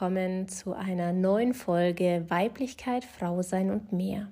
willkommen 0.00 0.46
zu 0.46 0.74
einer 0.74 1.12
neuen 1.12 1.54
Folge 1.54 2.24
Weiblichkeit, 2.28 3.04
Frau 3.04 3.42
sein 3.42 3.72
und 3.72 3.90
mehr. 3.90 4.28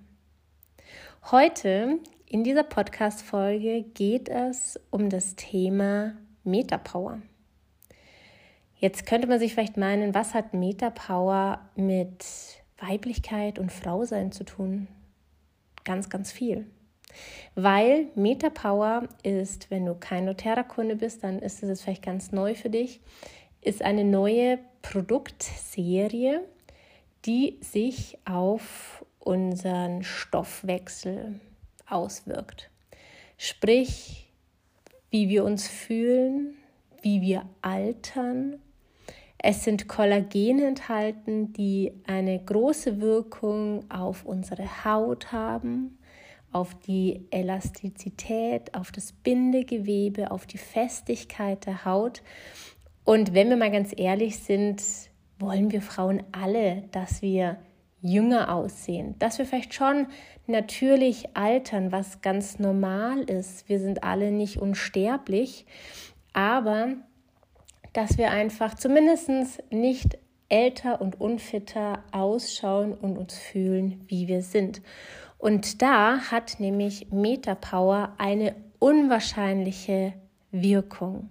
Heute 1.32 1.98
in 2.24 2.44
dieser 2.44 2.62
Podcast-Folge 2.62 3.82
geht 3.82 4.28
es 4.28 4.78
um 4.90 5.10
das 5.10 5.34
Thema 5.34 6.12
Metapower. 6.44 7.20
Jetzt 8.76 9.06
könnte 9.06 9.26
man 9.26 9.40
sich 9.40 9.54
vielleicht 9.54 9.76
meinen, 9.76 10.14
was 10.14 10.34
hat 10.34 10.54
Metapower 10.54 11.68
mit 11.74 12.24
Weiblichkeit 12.78 13.58
und 13.58 13.72
Frausein 13.72 14.30
zu 14.30 14.44
tun? 14.44 14.86
Ganz, 15.82 16.08
ganz 16.08 16.30
viel. 16.30 16.64
Weil 17.56 18.06
Metapower 18.14 19.08
ist, 19.24 19.68
wenn 19.72 19.84
du 19.84 19.96
kein 19.96 20.26
doTERRA-Kunde 20.26 20.94
bist, 20.94 21.24
dann 21.24 21.40
ist 21.40 21.60
es 21.64 21.82
vielleicht 21.82 22.04
ganz 22.04 22.30
neu 22.30 22.54
für 22.54 22.70
dich, 22.70 23.00
ist 23.62 23.82
eine 23.82 24.04
neue 24.04 24.60
Produktserie, 24.90 26.42
die 27.24 27.58
sich 27.60 28.18
auf 28.24 29.04
unseren 29.18 30.04
Stoffwechsel 30.04 31.40
auswirkt. 31.88 32.70
Sprich, 33.36 34.30
wie 35.10 35.28
wir 35.28 35.44
uns 35.44 35.66
fühlen, 35.66 36.54
wie 37.02 37.20
wir 37.20 37.46
altern. 37.62 38.60
Es 39.38 39.64
sind 39.64 39.88
Kollagene 39.88 40.66
enthalten, 40.66 41.52
die 41.52 41.92
eine 42.06 42.38
große 42.38 43.00
Wirkung 43.00 43.90
auf 43.90 44.24
unsere 44.24 44.84
Haut 44.84 45.32
haben, 45.32 45.98
auf 46.52 46.74
die 46.86 47.26
Elastizität, 47.30 48.72
auf 48.74 48.92
das 48.92 49.10
Bindegewebe, 49.12 50.30
auf 50.30 50.46
die 50.46 50.58
Festigkeit 50.58 51.66
der 51.66 51.84
Haut. 51.84 52.22
Und 53.06 53.34
wenn 53.34 53.48
wir 53.48 53.56
mal 53.56 53.70
ganz 53.70 53.94
ehrlich 53.96 54.40
sind, 54.40 54.82
wollen 55.38 55.70
wir 55.70 55.80
Frauen 55.80 56.24
alle, 56.32 56.82
dass 56.90 57.22
wir 57.22 57.56
jünger 58.02 58.52
aussehen, 58.52 59.14
dass 59.20 59.38
wir 59.38 59.46
vielleicht 59.46 59.74
schon 59.74 60.08
natürlich 60.48 61.36
altern, 61.36 61.92
was 61.92 62.20
ganz 62.20 62.58
normal 62.58 63.20
ist. 63.22 63.68
Wir 63.68 63.78
sind 63.78 64.02
alle 64.02 64.32
nicht 64.32 64.58
unsterblich, 64.58 65.66
aber 66.32 66.94
dass 67.92 68.18
wir 68.18 68.32
einfach 68.32 68.74
zumindest 68.74 69.30
nicht 69.70 70.18
älter 70.48 71.00
und 71.00 71.20
unfitter 71.20 72.02
ausschauen 72.10 72.92
und 72.92 73.16
uns 73.16 73.38
fühlen, 73.38 74.04
wie 74.08 74.26
wir 74.26 74.42
sind. 74.42 74.82
Und 75.38 75.80
da 75.80 76.18
hat 76.32 76.58
nämlich 76.58 77.12
Metapower 77.12 78.14
eine 78.18 78.56
unwahrscheinliche 78.80 80.12
Wirkung, 80.50 81.30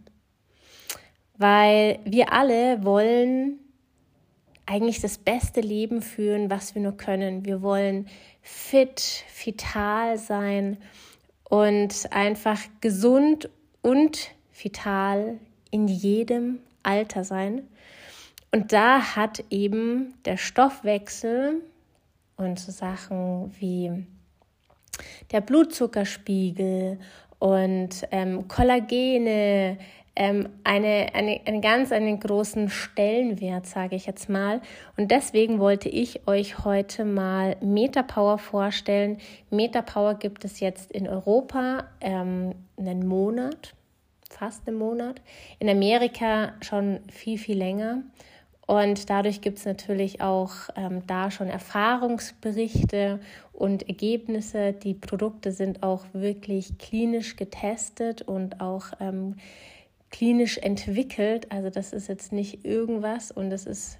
weil 1.37 1.99
wir 2.05 2.31
alle 2.33 2.83
wollen 2.83 3.59
eigentlich 4.65 4.99
das 5.01 5.17
beste 5.17 5.61
Leben 5.61 6.01
führen, 6.01 6.49
was 6.49 6.73
wir 6.75 6.81
nur 6.81 6.97
können. 6.97 7.45
Wir 7.45 7.61
wollen 7.61 8.07
fit, 8.41 9.23
vital 9.43 10.17
sein 10.17 10.77
und 11.49 12.11
einfach 12.11 12.59
gesund 12.81 13.49
und 13.81 14.31
vital 14.53 15.39
in 15.69 15.87
jedem 15.87 16.59
Alter 16.83 17.23
sein. 17.23 17.67
Und 18.51 18.71
da 18.71 19.15
hat 19.15 19.43
eben 19.49 20.13
der 20.23 20.37
Stoffwechsel 20.37 21.61
und 22.37 22.59
so 22.59 22.71
Sachen 22.71 23.53
wie 23.59 24.05
der 25.31 25.41
Blutzuckerspiegel 25.41 26.99
und 27.39 28.07
ähm, 28.11 28.47
Kollagene, 28.47 29.77
ähm, 30.15 30.49
eine, 30.63 31.13
eine, 31.13 31.41
einen 31.45 31.61
ganz 31.61 31.91
einen 31.91 32.19
großen 32.19 32.69
Stellenwert, 32.69 33.65
sage 33.65 33.95
ich 33.95 34.05
jetzt 34.05 34.29
mal. 34.29 34.61
Und 34.97 35.11
deswegen 35.11 35.59
wollte 35.59 35.89
ich 35.89 36.27
euch 36.27 36.63
heute 36.63 37.03
mal 37.03 37.57
Metapower 37.61 38.37
vorstellen. 38.37 39.17
Metapower 39.49 40.15
gibt 40.15 40.45
es 40.45 40.59
jetzt 40.59 40.91
in 40.91 41.07
Europa 41.07 41.85
ähm, 41.99 42.55
einen 42.77 43.05
Monat, 43.05 43.73
fast 44.29 44.67
einen 44.67 44.77
Monat. 44.77 45.21
In 45.59 45.69
Amerika 45.69 46.53
schon 46.61 46.99
viel, 47.11 47.37
viel 47.37 47.57
länger. 47.57 48.03
Und 48.67 49.09
dadurch 49.11 49.41
gibt 49.41 49.59
es 49.59 49.65
natürlich 49.65 50.21
auch 50.21 50.51
ähm, 50.75 51.05
da 51.05 51.29
schon 51.29 51.47
Erfahrungsberichte 51.47 53.19
und 53.53 53.87
Ergebnisse. 53.87 54.73
Die 54.73 54.95
Produkte 54.95 55.51
sind 55.51 55.83
auch 55.83 56.05
wirklich 56.13 56.77
klinisch 56.79 57.35
getestet 57.35 58.23
und 58.23 58.61
auch 58.61 58.85
ähm, 58.99 59.35
klinisch 60.15 60.57
entwickelt. 60.57 61.51
Also 61.51 61.69
das 61.69 61.91
ist 61.91 62.07
jetzt 62.07 62.31
nicht 62.31 62.63
irgendwas 62.63 63.31
und 63.31 63.49
das 63.49 63.65
ist 63.65 63.99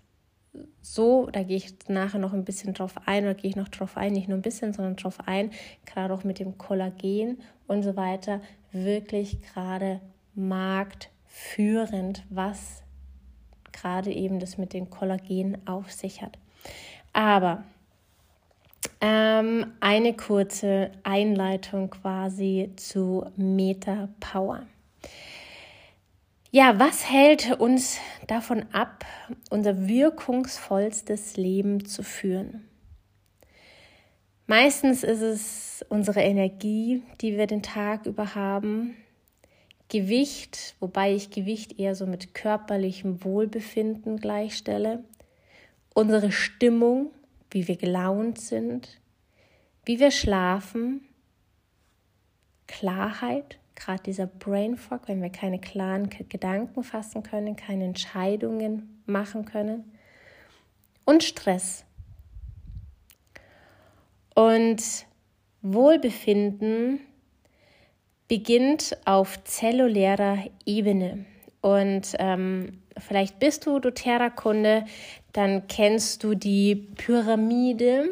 so, 0.82 1.28
da 1.30 1.44
gehe 1.44 1.58
ich 1.58 1.76
nachher 1.90 2.20
noch 2.20 2.32
ein 2.32 2.46
bisschen 2.46 2.74
drauf 2.74 2.94
ein 3.06 3.26
oder 3.26 3.34
gehe 3.34 3.50
ich 3.50 3.58
noch 3.58 3.68
drauf 3.68 3.98
ein, 3.98 4.14
nicht 4.14 4.30
nur 4.30 4.38
ein 4.38 4.42
bisschen, 4.42 4.72
sondern 4.72 4.96
drauf 4.96 5.18
ein, 5.26 5.52
gerade 5.86 6.14
auch 6.14 6.24
mit 6.24 6.40
dem 6.40 6.58
Kollagen 6.58 7.40
und 7.68 7.84
so 7.84 7.98
weiter, 7.98 8.40
wirklich 8.72 9.42
gerade 9.42 10.00
marktführend, 10.36 12.24
was 12.30 12.84
gerade 13.74 14.14
eben 14.14 14.40
das 14.40 14.58
mit 14.58 14.72
den 14.72 14.90
Kollagen 14.90 15.58
auf 15.68 15.92
sich 15.92 16.22
hat. 16.22 16.38
Aber 17.12 17.66
ähm, 19.02 19.74
eine 19.82 20.14
kurze 20.14 20.94
Einleitung 21.04 21.90
quasi 21.90 22.72
zu 22.78 23.26
Meta 23.36 24.08
Power. 24.22 24.66
Ja, 26.58 26.80
was 26.80 27.12
hält 27.12 27.60
uns 27.60 28.00
davon 28.28 28.66
ab, 28.72 29.04
unser 29.50 29.90
wirkungsvollstes 29.90 31.36
Leben 31.36 31.84
zu 31.84 32.02
führen? 32.02 32.66
Meistens 34.48 35.04
ist 35.04 35.20
es 35.20 35.86
unsere 35.90 36.22
Energie, 36.22 37.04
die 37.20 37.36
wir 37.38 37.48
den 37.48 37.62
Tag 37.62 38.06
über 38.06 38.36
haben, 38.36 38.96
Gewicht, 39.90 40.76
wobei 40.80 41.14
ich 41.14 41.30
Gewicht 41.30 41.78
eher 41.78 41.94
so 41.94 42.06
mit 42.06 42.34
körperlichem 42.34 43.26
Wohlbefinden 43.26 44.16
gleichstelle, 44.16 45.04
unsere 45.94 46.32
Stimmung, 46.32 47.12
wie 47.52 47.68
wir 47.68 47.76
gelaunt 47.76 48.40
sind, 48.40 49.02
wie 49.84 50.00
wir 50.00 50.10
schlafen, 50.10 51.02
Klarheit, 52.66 53.60
gerade 53.76 54.04
dieser 54.04 54.28
Brain 54.28 54.78
Fog, 54.78 55.02
wenn 55.08 55.22
wir 55.22 55.30
keine 55.30 55.60
klaren 55.60 56.10
Gedanken 56.10 56.84
fassen 56.84 57.24
können, 57.24 57.56
keine 57.56 57.86
Entscheidungen 57.86 59.02
machen 59.06 59.46
können 59.46 59.92
und 61.06 61.24
Stress. 61.24 61.86
Und 64.34 65.06
Wohlbefinden 65.62 67.00
beginnt 68.28 68.98
auf 69.06 69.44
zellulärer 69.44 70.40
Ebene. 70.66 71.26
Und 71.62 72.16
ähm, 72.20 72.82
vielleicht 72.98 73.40
bist 73.40 73.66
du 73.66 73.80
doTERRA-Kunde, 73.80 74.86
dann 75.34 75.68
kennst 75.68 76.24
du 76.24 76.36
die 76.36 76.76
Pyramide 76.76 78.10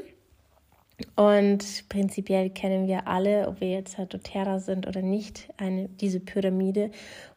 und 1.16 1.90
prinzipiell 1.90 2.50
kennen 2.50 2.88
wir 2.88 3.08
alle, 3.08 3.48
ob 3.48 3.62
wir 3.62 3.70
jetzt 3.70 3.98
halt 3.98 4.14
doTERRA 4.14 4.60
sind 4.60 4.88
oder 4.88 5.02
nicht, 5.02 5.50
eine, 5.58 5.90
diese 5.90 6.20
Pyramide. 6.20 6.92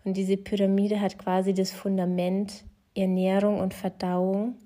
Und 0.05 0.17
diese 0.17 0.37
Pyramide 0.37 1.01
hat 1.01 1.19
quasi 1.19 1.55
das 1.55 1.71
Fundament 1.71 2.65
Ernährung 2.95 3.61
und 3.61 3.75
Verdauung. 3.75 4.57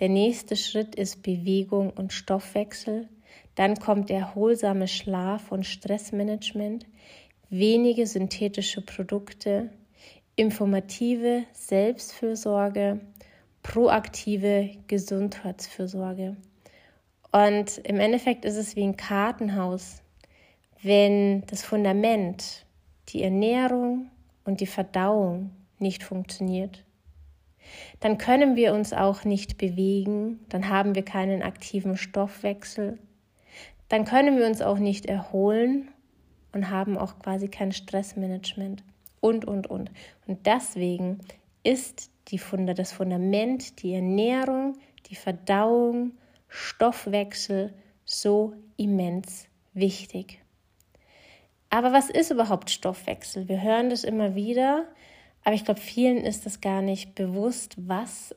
Der 0.00 0.08
nächste 0.08 0.56
Schritt 0.56 0.94
ist 0.94 1.22
Bewegung 1.22 1.90
und 1.90 2.12
Stoffwechsel. 2.12 3.08
Dann 3.54 3.76
kommt 3.76 4.10
erholsame 4.10 4.88
Schlaf 4.88 5.52
und 5.52 5.64
Stressmanagement, 5.64 6.86
wenige 7.50 8.06
synthetische 8.06 8.80
Produkte, 8.80 9.70
informative 10.36 11.44
Selbstfürsorge, 11.52 13.00
proaktive 13.62 14.70
Gesundheitsfürsorge. 14.88 16.36
Und 17.34 17.78
im 17.78 17.98
Endeffekt 17.98 18.44
ist 18.44 18.56
es 18.56 18.76
wie 18.76 18.84
ein 18.84 18.96
Kartenhaus. 18.96 20.04
Wenn 20.84 21.44
das 21.46 21.64
Fundament, 21.64 22.64
die 23.08 23.24
Ernährung 23.24 24.08
und 24.44 24.60
die 24.60 24.68
Verdauung 24.68 25.50
nicht 25.80 26.04
funktioniert, 26.04 26.84
dann 27.98 28.18
können 28.18 28.54
wir 28.54 28.72
uns 28.72 28.92
auch 28.92 29.24
nicht 29.24 29.58
bewegen, 29.58 30.46
dann 30.48 30.68
haben 30.68 30.94
wir 30.94 31.04
keinen 31.04 31.42
aktiven 31.42 31.96
Stoffwechsel, 31.96 33.00
dann 33.88 34.04
können 34.04 34.38
wir 34.38 34.46
uns 34.46 34.62
auch 34.62 34.78
nicht 34.78 35.06
erholen 35.06 35.88
und 36.52 36.70
haben 36.70 36.96
auch 36.96 37.18
quasi 37.18 37.48
kein 37.48 37.72
Stressmanagement 37.72 38.84
und, 39.20 39.44
und, 39.44 39.66
und. 39.66 39.90
Und 40.28 40.46
deswegen 40.46 41.18
ist 41.64 42.12
die 42.28 42.38
Funda, 42.38 42.74
das 42.74 42.92
Fundament, 42.92 43.82
die 43.82 43.92
Ernährung, 43.92 44.76
die 45.10 45.16
Verdauung 45.16 46.12
Stoffwechsel 46.54 47.74
so 48.04 48.54
immens 48.76 49.48
wichtig. 49.72 50.40
Aber 51.68 51.92
was 51.92 52.10
ist 52.10 52.30
überhaupt 52.30 52.70
Stoffwechsel? 52.70 53.48
Wir 53.48 53.60
hören 53.60 53.90
das 53.90 54.04
immer 54.04 54.36
wieder, 54.36 54.86
aber 55.42 55.56
ich 55.56 55.64
glaube, 55.64 55.80
vielen 55.80 56.18
ist 56.18 56.46
das 56.46 56.60
gar 56.60 56.80
nicht 56.80 57.16
bewusst, 57.16 57.74
was 57.76 58.36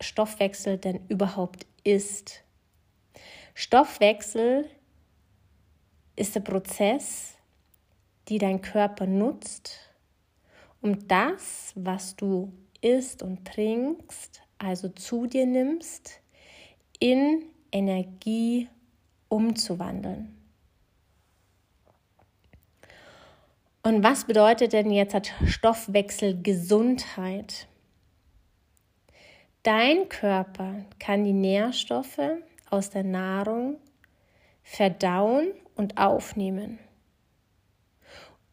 Stoffwechsel 0.00 0.78
denn 0.78 1.00
überhaupt 1.08 1.66
ist. 1.82 2.44
Stoffwechsel 3.54 4.70
ist 6.14 6.36
der 6.36 6.40
Prozess, 6.42 7.34
die 8.28 8.38
dein 8.38 8.62
Körper 8.62 9.06
nutzt, 9.06 9.80
um 10.80 11.08
das, 11.08 11.72
was 11.74 12.14
du 12.14 12.52
isst 12.82 13.20
und 13.20 13.44
trinkst, 13.48 14.42
also 14.58 14.88
zu 14.90 15.26
dir 15.26 15.44
nimmst, 15.44 16.20
in 16.98 17.44
Energie 17.70 18.68
umzuwandeln. 19.28 20.34
Und 23.82 24.02
was 24.02 24.24
bedeutet 24.24 24.72
denn 24.72 24.90
jetzt 24.90 25.14
hat 25.14 25.32
Stoffwechsel 25.46 26.42
Gesundheit? 26.42 27.68
Dein 29.62 30.08
Körper 30.08 30.84
kann 30.98 31.24
die 31.24 31.32
Nährstoffe 31.32 32.20
aus 32.70 32.90
der 32.90 33.04
Nahrung 33.04 33.76
verdauen 34.62 35.52
und 35.74 35.96
aufnehmen 35.96 36.78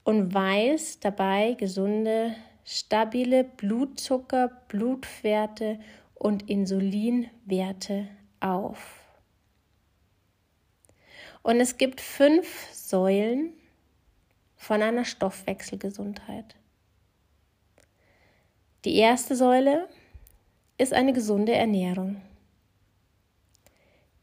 und 0.03 0.33
weiß 0.33 0.99
dabei 0.99 1.53
gesunde, 1.53 2.35
stabile 2.63 3.43
Blutzucker, 3.43 4.49
Blutwerte 4.67 5.79
und 6.13 6.49
Insulinwerte 6.49 8.07
auf. 8.45 8.99
Und 11.41 11.59
es 11.59 11.77
gibt 11.77 12.01
fünf 12.01 12.71
Säulen 12.71 13.53
von 14.55 14.81
einer 14.81 15.05
Stoffwechselgesundheit. 15.05 16.55
Die 18.83 18.95
erste 18.95 19.35
Säule 19.35 19.89
ist 20.77 20.93
eine 20.93 21.13
gesunde 21.13 21.53
Ernährung, 21.53 22.21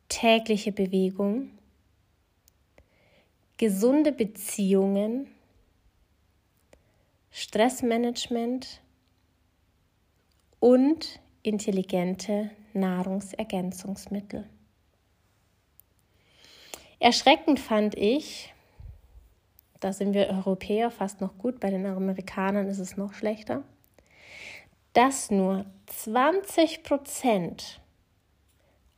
tägliche 0.08 0.72
Bewegung, 0.72 1.50
gesunde 3.56 4.12
Beziehungen, 4.12 5.28
Stressmanagement 7.30 8.80
und 10.60 11.20
intelligente 11.42 12.50
Nahrungsergänzungsmittel. 12.74 14.48
Erschreckend 16.98 17.58
fand 17.58 17.96
ich, 17.96 18.54
da 19.80 19.92
sind 19.92 20.14
wir 20.14 20.28
Europäer 20.28 20.90
fast 20.90 21.20
noch 21.20 21.36
gut, 21.36 21.58
bei 21.58 21.70
den 21.70 21.84
Amerikanern 21.84 22.68
ist 22.68 22.78
es 22.78 22.96
noch 22.96 23.14
schlechter, 23.14 23.64
dass 24.92 25.30
nur 25.30 25.66
20 25.86 26.84
Prozent 26.84 27.80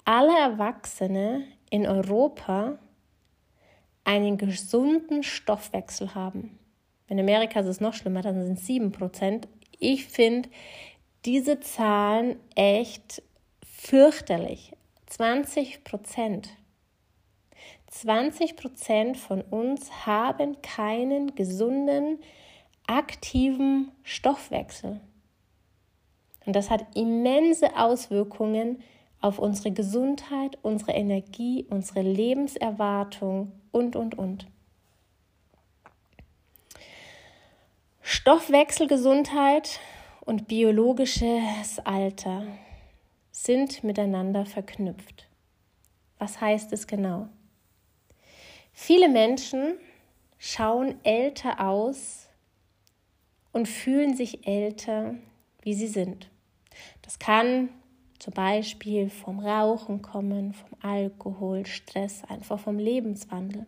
aller 0.05 0.39
Erwachsene 0.39 1.45
in 1.71 1.87
Europa 1.87 2.79
einen 4.05 4.37
gesunden 4.37 5.23
Stoffwechsel 5.23 6.15
haben. 6.15 6.59
In 7.09 7.19
Amerika 7.19 7.61
ist 7.61 7.67
es 7.67 7.81
noch 7.81 7.95
schlimmer, 7.95 8.23
dann 8.23 8.43
sind 8.45 8.59
es 8.59 8.67
7 8.67 8.93
Prozent. 8.93 9.49
Ich 9.79 10.07
finde 10.07 10.49
diese 11.25 11.61
Zahlen 11.61 12.37
echt 12.55 13.23
fürchterlich. 13.85 14.73
20 15.07 15.85
Prozent. 15.85 16.49
20 17.89 18.57
Prozent 18.57 19.17
von 19.17 19.43
uns 19.43 20.07
haben 20.07 20.61
keinen 20.63 21.35
gesunden, 21.35 22.19
aktiven 22.87 23.93
Stoffwechsel. 24.03 25.01
Und 26.47 26.57
das 26.57 26.71
hat 26.71 26.97
immense 26.97 27.77
Auswirkungen 27.77 28.83
auf 29.21 29.39
unsere 29.39 29.71
Gesundheit, 29.71 30.59
unsere 30.63 30.93
Energie, 30.93 31.67
unsere 31.69 32.03
Lebenserwartung 32.03 33.53
und, 33.71 33.97
und, 33.97 34.19
und. 34.19 34.47
Stoffwechselgesundheit 38.03 39.79
und 40.21 40.49
biologisches 40.49 41.79
Alter 41.85 42.47
sind 43.37 43.83
miteinander 43.83 44.47
verknüpft. 44.47 45.27
Was 46.19 46.41
heißt 46.41 46.73
es 46.73 46.87
genau? 46.87 47.29
Viele 48.73 49.09
Menschen 49.09 49.75
schauen 50.39 51.05
älter 51.05 51.59
aus 51.59 52.29
und 53.53 53.67
fühlen 53.67 54.17
sich 54.17 54.47
älter, 54.47 55.17
wie 55.63 55.75
sie 55.75 55.89
sind. 55.89 56.31
Das 57.03 57.19
kann 57.19 57.71
zum 58.21 58.35
Beispiel 58.35 59.11
vom 59.11 59.41
Rauchen 59.41 60.01
kommen, 60.01 60.55
vom 60.55 60.79
Alkohol, 60.81 61.67
Stress, 61.67 62.23
einfach 62.29 62.61
vom 62.61 62.79
Lebenswandel. 62.79 63.67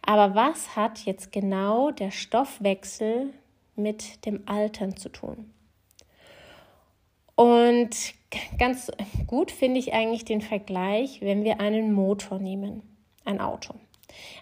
Aber 0.00 0.34
was 0.34 0.76
hat 0.76 1.00
jetzt 1.00 1.30
genau 1.30 1.90
der 1.90 2.10
Stoffwechsel 2.10 3.34
mit 3.74 4.24
dem 4.24 4.48
Altern 4.48 4.96
zu 4.96 5.10
tun? 5.10 5.52
Und 7.36 7.90
ganz 8.58 8.90
gut 9.26 9.50
finde 9.52 9.78
ich 9.78 9.92
eigentlich 9.92 10.24
den 10.24 10.40
Vergleich, 10.40 11.20
wenn 11.20 11.44
wir 11.44 11.60
einen 11.60 11.92
Motor 11.92 12.38
nehmen, 12.38 12.82
ein 13.24 13.40
Auto. 13.40 13.74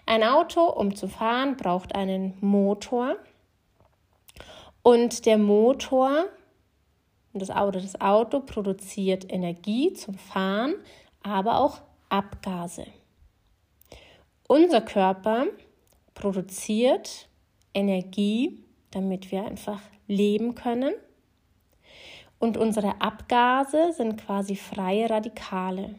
Ein 0.05 0.23
Auto, 0.23 0.63
um 0.65 0.95
zu 0.95 1.07
fahren, 1.07 1.57
braucht 1.57 1.93
einen 1.93 2.33
Motor. 2.41 3.17
Und 4.81 5.25
der 5.25 5.37
Motor 5.37 6.25
das 7.39 7.49
Auto, 7.49 7.79
das 7.79 7.99
Auto 7.99 8.39
produziert 8.39 9.31
Energie 9.31 9.93
zum 9.93 10.15
Fahren, 10.15 10.75
aber 11.21 11.59
auch 11.59 11.81
Abgase. 12.07 12.85
Unser 14.47 14.81
Körper 14.81 15.47
produziert 16.13 17.27
Energie, 17.73 18.63
damit 18.91 19.31
wir 19.31 19.43
einfach 19.43 19.81
leben 20.07 20.55
können. 20.55 20.93
Und 22.45 22.57
unsere 22.57 23.01
Abgase 23.01 23.91
sind 23.93 24.23
quasi 24.23 24.55
freie 24.55 25.09
Radikale. 25.09 25.95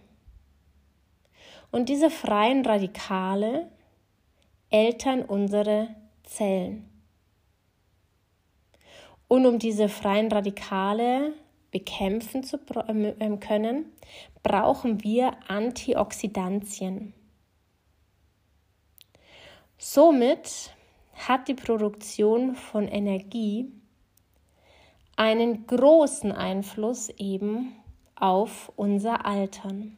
Und 1.73 1.89
diese 1.89 2.09
freien 2.09 2.65
Radikale 2.65 3.69
eltern 4.71 5.23
unsere 5.23 5.89
Zellen. 6.23 6.89
Und 9.27 9.45
um 9.45 9.59
diese 9.59 9.89
freien 9.89 10.31
Radikale 10.31 11.33
bekämpfen 11.73 12.45
zu 12.45 12.61
ähm, 12.87 13.41
können, 13.41 13.87
brauchen 14.45 15.03
wir 15.03 15.33
Antioxidantien. 15.49 17.13
Somit 19.79 20.73
hat 21.13 21.49
die 21.49 21.55
Produktion 21.55 22.55
von 22.55 22.87
Energie 22.87 23.73
einen 25.17 25.67
großen 25.67 26.33
Einfluss 26.33 27.09
eben 27.09 27.75
auf 28.15 28.71
unser 28.77 29.25
Altern. 29.25 29.97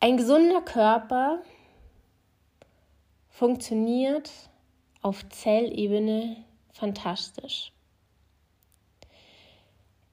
Ein 0.00 0.16
gesunder 0.16 0.62
Körper 0.62 1.40
funktioniert 3.28 4.30
auf 5.02 5.28
Zellebene 5.28 6.44
fantastisch. 6.72 7.72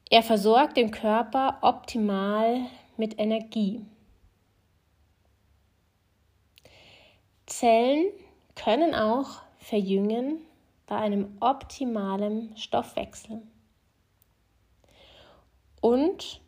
Er 0.10 0.24
versorgt 0.24 0.78
den 0.78 0.92
Körper 0.92 1.58
optimal 1.62 2.66
mit 2.98 3.20
Energie. 3.20 3.86
Zellen 7.46 8.06
können 8.56 8.94
auch 8.94 9.42
verjüngen 9.60 10.47
bei 10.88 10.96
einem 10.96 11.38
optimalen 11.42 12.56
Stoffwechsel. 12.58 13.42
Und 15.82 16.42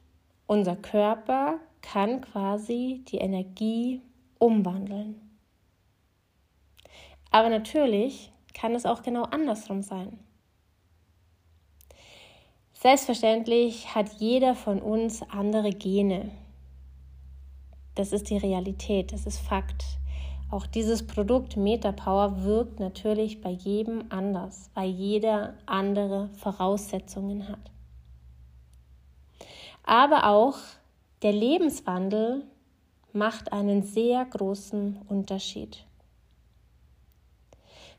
unser 0.48 0.76
Körper 0.76 1.60
kann 1.82 2.22
quasi 2.22 3.04
die 3.08 3.18
Energie 3.18 4.02
umwandeln. 4.40 5.38
Aber 7.32 7.50
natürlich 7.50 8.32
kann 8.54 8.74
es 8.74 8.86
auch 8.86 9.04
genau 9.04 9.24
andersrum 9.24 9.84
sein. 9.84 10.20
Selbstverständlich 12.74 13.94
hat 13.94 14.14
jeder 14.20 14.56
von 14.56 14.82
uns 14.82 15.22
andere 15.30 15.72
Gene. 15.72 16.32
Das 17.96 18.14
ist 18.14 18.30
die 18.30 18.38
Realität, 18.38 19.12
das 19.12 19.26
ist 19.26 19.40
Fakt. 19.40 19.84
Auch 20.52 20.66
dieses 20.66 21.06
Produkt 21.06 21.58
MetaPower 21.58 22.44
wirkt 22.44 22.80
natürlich 22.80 23.42
bei 23.42 23.52
jedem 23.52 24.06
anders, 24.10 24.72
weil 24.74 24.90
jeder 24.90 25.54
andere 25.68 26.30
Voraussetzungen 26.34 27.48
hat. 27.48 27.72
Aber 29.84 30.28
auch 30.28 30.58
der 31.22 31.34
Lebenswandel 31.34 32.44
macht 33.14 33.54
einen 33.54 33.84
sehr 33.84 34.26
großen 34.26 35.02
Unterschied. 35.08 35.86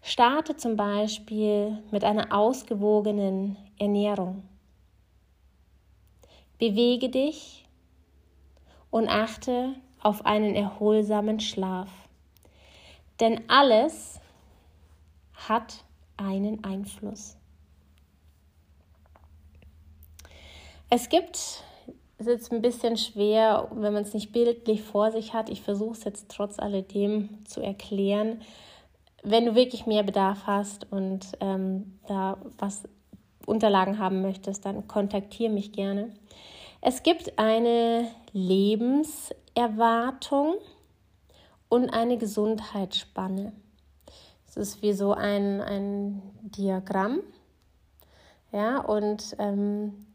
Starte 0.03 0.57
zum 0.57 0.77
Beispiel 0.77 1.83
mit 1.91 2.05
einer 2.05 2.35
ausgewogenen 2.35 3.57
Ernährung. 3.79 4.43
bewege 6.59 7.09
dich 7.09 7.67
und 8.91 9.09
achte 9.09 9.75
auf 10.03 10.27
einen 10.27 10.55
erholsamen 10.55 11.41
Schlaf. 11.41 12.00
Denn 13.21 13.43
alles 13.49 14.21
hat 15.35 15.85
einen 16.17 16.65
Einfluss. 16.65 17.37
Es 20.89 21.09
gibt, 21.09 21.37
es 22.19 22.27
ist 22.27 22.27
jetzt 22.27 22.53
ein 22.53 22.63
bisschen 22.63 22.97
schwer, 22.97 23.69
wenn 23.73 23.93
man 23.93 24.03
es 24.03 24.15
nicht 24.15 24.33
bildlich 24.33 24.83
vor 24.83 25.13
sich 25.13 25.35
hat. 25.35 25.49
Ich 25.49 25.63
versuche 25.63 25.93
es 25.93 26.03
jetzt 26.05 26.31
trotz 26.31 26.59
alledem 26.59 27.45
zu 27.47 27.61
erklären. 27.61 28.41
Wenn 29.23 29.47
du 29.47 29.55
wirklich 29.55 29.87
mehr 29.87 30.03
Bedarf 30.03 30.47
hast 30.47 30.91
und 30.91 31.29
ähm, 31.41 32.01
da 32.09 32.39
was 32.59 32.83
Unterlagen 33.47 33.99
haben 33.99 34.23
möchtest, 34.23 34.65
dann 34.65 34.89
kontaktiere 34.89 35.53
mich 35.53 35.73
gerne. 35.73 36.11
Es 36.81 37.03
gibt 37.03 37.39
eine 37.39 38.09
Lebenserwartung 38.33 40.55
und 41.71 41.89
eine 41.91 42.19
Gesundheitsspanne. 42.19 43.53
Es 44.47 44.59
ist 44.59 44.83
wie 44.83 44.93
so 44.93 45.15
ein, 45.15 45.63
ein 45.63 46.21
Diagramm. 46.43 47.21
Ja, 48.53 48.81
und 48.81 49.37
ähm, 49.39 50.07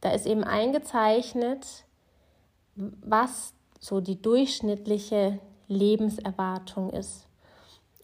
da 0.00 0.10
ist 0.12 0.26
eben 0.26 0.42
eingezeichnet, 0.42 1.84
was 2.74 3.52
so 3.78 4.00
die 4.00 4.20
durchschnittliche 4.20 5.38
Lebenserwartung 5.68 6.90
ist. 6.90 7.28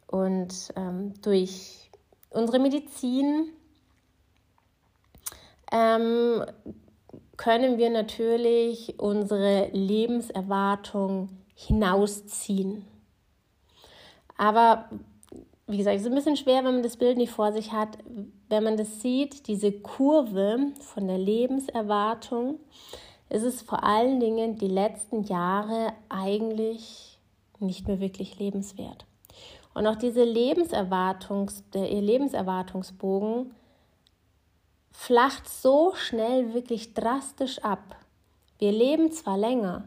Und 0.06 0.72
ähm, 0.76 1.14
durch 1.22 1.90
unsere 2.28 2.58
Medizin 2.58 3.48
ähm, 5.72 6.44
können 7.38 7.78
wir 7.78 7.88
natürlich 7.88 8.98
unsere 8.98 9.68
Lebenserwartung 9.72 11.30
hinausziehen. 11.54 12.84
Aber 14.38 14.88
wie 15.66 15.76
gesagt, 15.76 15.96
es 15.96 16.02
ist 16.02 16.08
ein 16.08 16.14
bisschen 16.14 16.36
schwer, 16.36 16.64
wenn 16.64 16.74
man 16.74 16.82
das 16.82 16.96
Bild 16.96 17.18
nicht 17.18 17.32
vor 17.32 17.52
sich 17.52 17.72
hat. 17.72 17.98
Wenn 18.48 18.64
man 18.64 18.78
das 18.78 19.02
sieht, 19.02 19.46
diese 19.48 19.70
Kurve 19.70 20.72
von 20.80 21.06
der 21.06 21.18
Lebenserwartung, 21.18 22.58
ist 23.28 23.42
es 23.42 23.60
vor 23.60 23.84
allen 23.84 24.20
Dingen 24.20 24.56
die 24.56 24.68
letzten 24.68 25.24
Jahre 25.24 25.92
eigentlich 26.08 27.18
nicht 27.58 27.86
mehr 27.86 28.00
wirklich 28.00 28.38
lebenswert. 28.38 29.04
Und 29.74 29.86
auch 29.86 29.96
diese 29.96 30.24
Lebenserwartungs, 30.24 31.64
der 31.74 31.88
Lebenserwartungsbogen 32.00 33.54
flacht 34.90 35.48
so 35.48 35.92
schnell 35.94 36.54
wirklich 36.54 36.94
drastisch 36.94 37.58
ab. 37.62 37.96
Wir 38.58 38.72
leben 38.72 39.12
zwar 39.12 39.36
länger, 39.36 39.84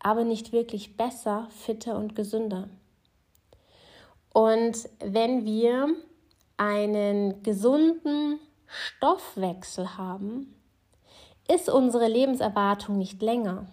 aber 0.00 0.24
nicht 0.24 0.52
wirklich 0.52 0.96
besser, 0.96 1.46
fitter 1.50 1.96
und 1.96 2.16
gesünder. 2.16 2.68
Und 4.34 4.88
wenn 4.98 5.44
wir 5.44 5.94
einen 6.56 7.42
gesunden 7.44 8.40
Stoffwechsel 8.66 9.96
haben, 9.96 10.56
ist 11.48 11.70
unsere 11.70 12.08
Lebenserwartung 12.08 12.98
nicht 12.98 13.22
länger. 13.22 13.66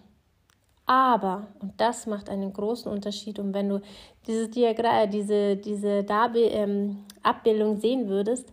Aber, 0.86 1.48
und 1.58 1.80
das 1.80 2.06
macht 2.06 2.30
einen 2.30 2.52
großen 2.52 2.90
Unterschied, 2.90 3.40
und 3.40 3.54
wenn 3.54 3.70
du 3.70 3.82
dieses 4.28 4.50
Diagramm, 4.50 5.10
diese, 5.10 5.56
diese 5.56 6.04
Darbe 6.04 6.38
ähm, 6.40 7.06
Abbildung 7.24 7.78
sehen 7.78 8.08
würdest, 8.08 8.52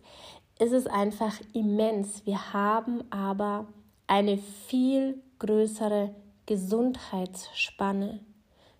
ist 0.57 0.73
es 0.73 0.87
einfach 0.87 1.39
immens. 1.53 2.25
Wir 2.25 2.53
haben 2.53 3.03
aber 3.11 3.67
eine 4.07 4.39
viel 4.39 5.21
größere 5.37 6.15
Gesundheitsspanne. 6.47 8.19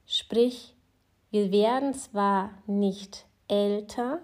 Sprich, 0.07 0.74
wir 1.31 1.51
werden 1.51 1.93
zwar 1.93 2.51
nicht 2.65 3.25
älter, 3.48 4.21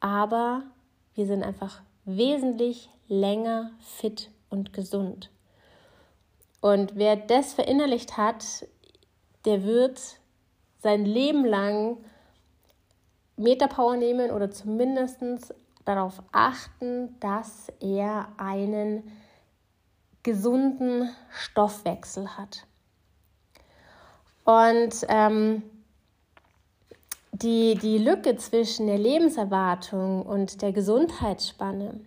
aber 0.00 0.62
wir 1.14 1.26
sind 1.26 1.42
einfach 1.42 1.82
wesentlich 2.04 2.90
länger 3.08 3.72
fit 3.80 4.30
und 4.50 4.72
gesund. 4.72 5.30
Und 6.60 6.96
wer 6.96 7.16
das 7.16 7.54
verinnerlicht 7.54 8.16
hat, 8.16 8.66
der 9.44 9.64
wird 9.64 10.00
sein 10.78 11.04
Leben 11.04 11.44
lang 11.44 11.98
Metapower 13.36 13.96
nehmen 13.96 14.30
oder 14.30 14.50
zumindest 14.50 15.18
darauf 15.84 16.22
achten, 16.32 17.18
dass 17.20 17.72
er 17.80 18.28
einen 18.38 19.10
gesunden 20.22 21.10
Stoffwechsel 21.30 22.36
hat. 22.36 22.66
Und 24.44 25.06
ähm, 25.08 25.62
die, 27.32 27.76
die 27.76 27.98
Lücke 27.98 28.36
zwischen 28.36 28.86
der 28.86 28.98
Lebenserwartung 28.98 30.22
und 30.22 30.62
der 30.62 30.72
Gesundheitsspanne, 30.72 32.00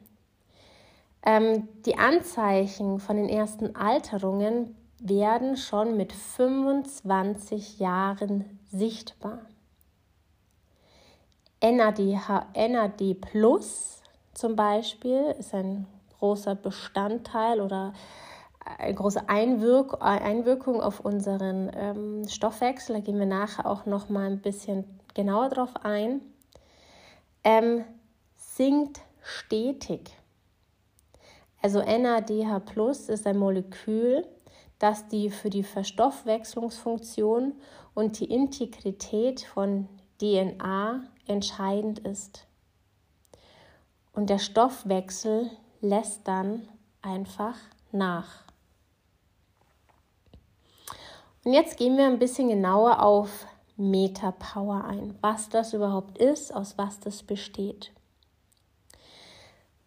ähm, 1.25 1.67
die 1.85 1.97
Anzeichen 1.97 2.99
von 2.99 3.17
den 3.17 3.27
ersten 3.27 3.75
Alterungen 3.75 4.75
werden 4.99 5.57
schon 5.57 5.97
mit 5.97 6.13
25 6.13 7.79
Jahren 7.79 8.59
sichtbar. 8.71 9.39
NAD, 11.61 11.99
NAD 12.55 13.15
Plus 13.15 14.01
zum 14.33 14.55
Beispiel 14.55 15.35
ist 15.39 15.53
ein 15.53 15.87
großer 16.19 16.55
Bestandteil 16.55 17.61
oder 17.61 17.93
eine 18.77 18.93
große 18.93 19.29
Einwirk 19.29 20.01
Einwirkung 20.01 20.81
auf 20.81 20.99
unseren 20.99 21.71
ähm, 21.75 22.27
Stoffwechsel. 22.27 22.95
Da 22.95 23.01
gehen 23.01 23.19
wir 23.19 23.25
nachher 23.25 23.65
auch 23.65 23.85
noch 23.85 24.09
mal 24.09 24.27
ein 24.27 24.41
bisschen 24.41 24.83
genauer 25.13 25.49
drauf 25.49 25.73
ein. 25.83 26.21
Ähm, 27.43 27.83
sinkt 28.35 29.01
stetig. 29.21 30.11
Also 31.61 31.79
NADH 31.79 32.59
Plus 32.59 33.09
ist 33.09 33.25
ein 33.27 33.37
Molekül, 33.37 34.25
das 34.79 35.07
die 35.07 35.29
für 35.29 35.49
die 35.49 35.63
Verstoffwechslungsfunktion 35.63 37.53
und 37.93 38.19
die 38.19 38.31
Integrität 38.31 39.41
von 39.41 39.87
DNA 40.21 41.03
entscheidend 41.25 41.99
ist. 41.99 42.45
Und 44.13 44.29
der 44.29 44.39
Stoffwechsel 44.39 45.49
lässt 45.81 46.27
dann 46.27 46.67
einfach 47.01 47.55
nach. 47.91 48.46
Und 51.47 51.53
jetzt 51.53 51.77
gehen 51.77 51.95
wir 51.95 52.07
ein 52.07 52.19
bisschen 52.19 52.49
genauer 52.49 53.01
auf 53.01 53.47
Metapower 53.77 54.83
ein, 54.83 55.17
was 55.21 55.47
das 55.47 55.71
überhaupt 55.71 56.17
ist, 56.17 56.53
aus 56.53 56.77
was 56.77 56.99
das 56.99 57.23
besteht. 57.23 57.93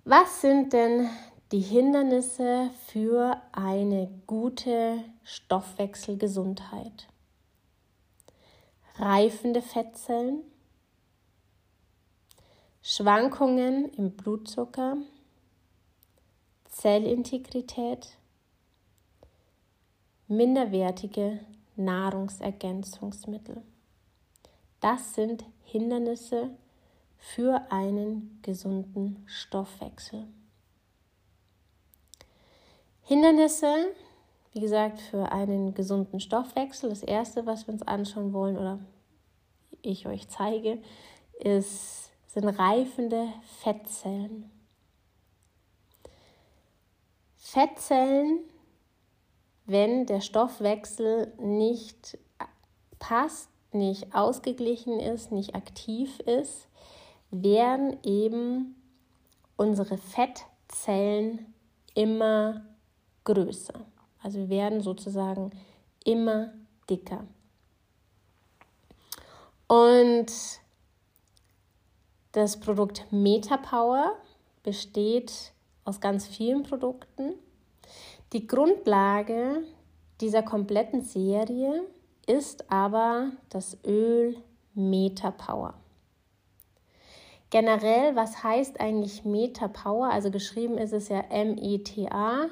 Was 0.06 0.40
sind 0.40 0.72
denn 0.72 1.10
die 1.52 1.60
Hindernisse 1.60 2.70
für 2.86 3.42
eine 3.52 4.08
gute 4.26 5.04
Stoffwechselgesundheit? 5.22 7.08
Reifende 8.96 9.60
Fettzellen, 9.60 10.40
Schwankungen 12.80 13.92
im 13.98 14.12
Blutzucker, 14.12 14.96
Zellintegrität, 16.70 18.16
minderwertige 20.30 21.40
Nahrungsergänzungsmittel. 21.76 23.62
Das 24.80 25.14
sind 25.14 25.44
Hindernisse 25.64 26.50
für 27.18 27.66
einen 27.70 28.38
gesunden 28.42 29.22
Stoffwechsel. 29.26 30.26
Hindernisse, 33.02 33.92
wie 34.52 34.60
gesagt, 34.60 35.00
für 35.00 35.32
einen 35.32 35.74
gesunden 35.74 36.20
Stoffwechsel. 36.20 36.88
Das 36.88 37.02
erste, 37.02 37.44
was 37.44 37.66
wir 37.66 37.74
uns 37.74 37.82
anschauen 37.82 38.32
wollen 38.32 38.56
oder 38.56 38.78
ich 39.82 40.06
euch 40.06 40.28
zeige, 40.28 40.78
ist 41.38 42.10
sind 42.32 42.46
reifende 42.46 43.32
Fettzellen. 43.60 44.48
Fettzellen, 47.36 48.38
wenn 49.70 50.06
der 50.06 50.20
Stoffwechsel 50.20 51.32
nicht 51.38 52.18
passt, 52.98 53.48
nicht 53.72 54.14
ausgeglichen 54.14 54.98
ist, 54.98 55.30
nicht 55.30 55.54
aktiv 55.54 56.18
ist, 56.20 56.66
werden 57.30 57.96
eben 58.02 58.74
unsere 59.56 59.96
Fettzellen 59.96 61.54
immer 61.94 62.64
größer. 63.24 63.80
Also 64.22 64.48
werden 64.48 64.80
sozusagen 64.80 65.50
immer 66.04 66.52
dicker. 66.88 67.24
Und 69.68 70.32
das 72.32 72.58
Produkt 72.58 73.06
MetaPower 73.10 74.16
besteht 74.62 75.52
aus 75.84 76.00
ganz 76.00 76.26
vielen 76.26 76.64
Produkten. 76.64 77.34
Die 78.32 78.46
Grundlage 78.46 79.64
dieser 80.20 80.44
kompletten 80.44 81.02
Serie 81.02 81.82
ist 82.28 82.70
aber 82.70 83.32
das 83.48 83.76
Öl 83.84 84.36
Metapower. 84.74 85.74
Generell, 87.50 88.14
was 88.14 88.44
heißt 88.44 88.80
eigentlich 88.80 89.24
Metapower? 89.24 90.10
Also 90.10 90.30
geschrieben 90.30 90.78
ist 90.78 90.92
es 90.92 91.08
ja 91.08 91.18
M-E-T-A, 91.28 92.46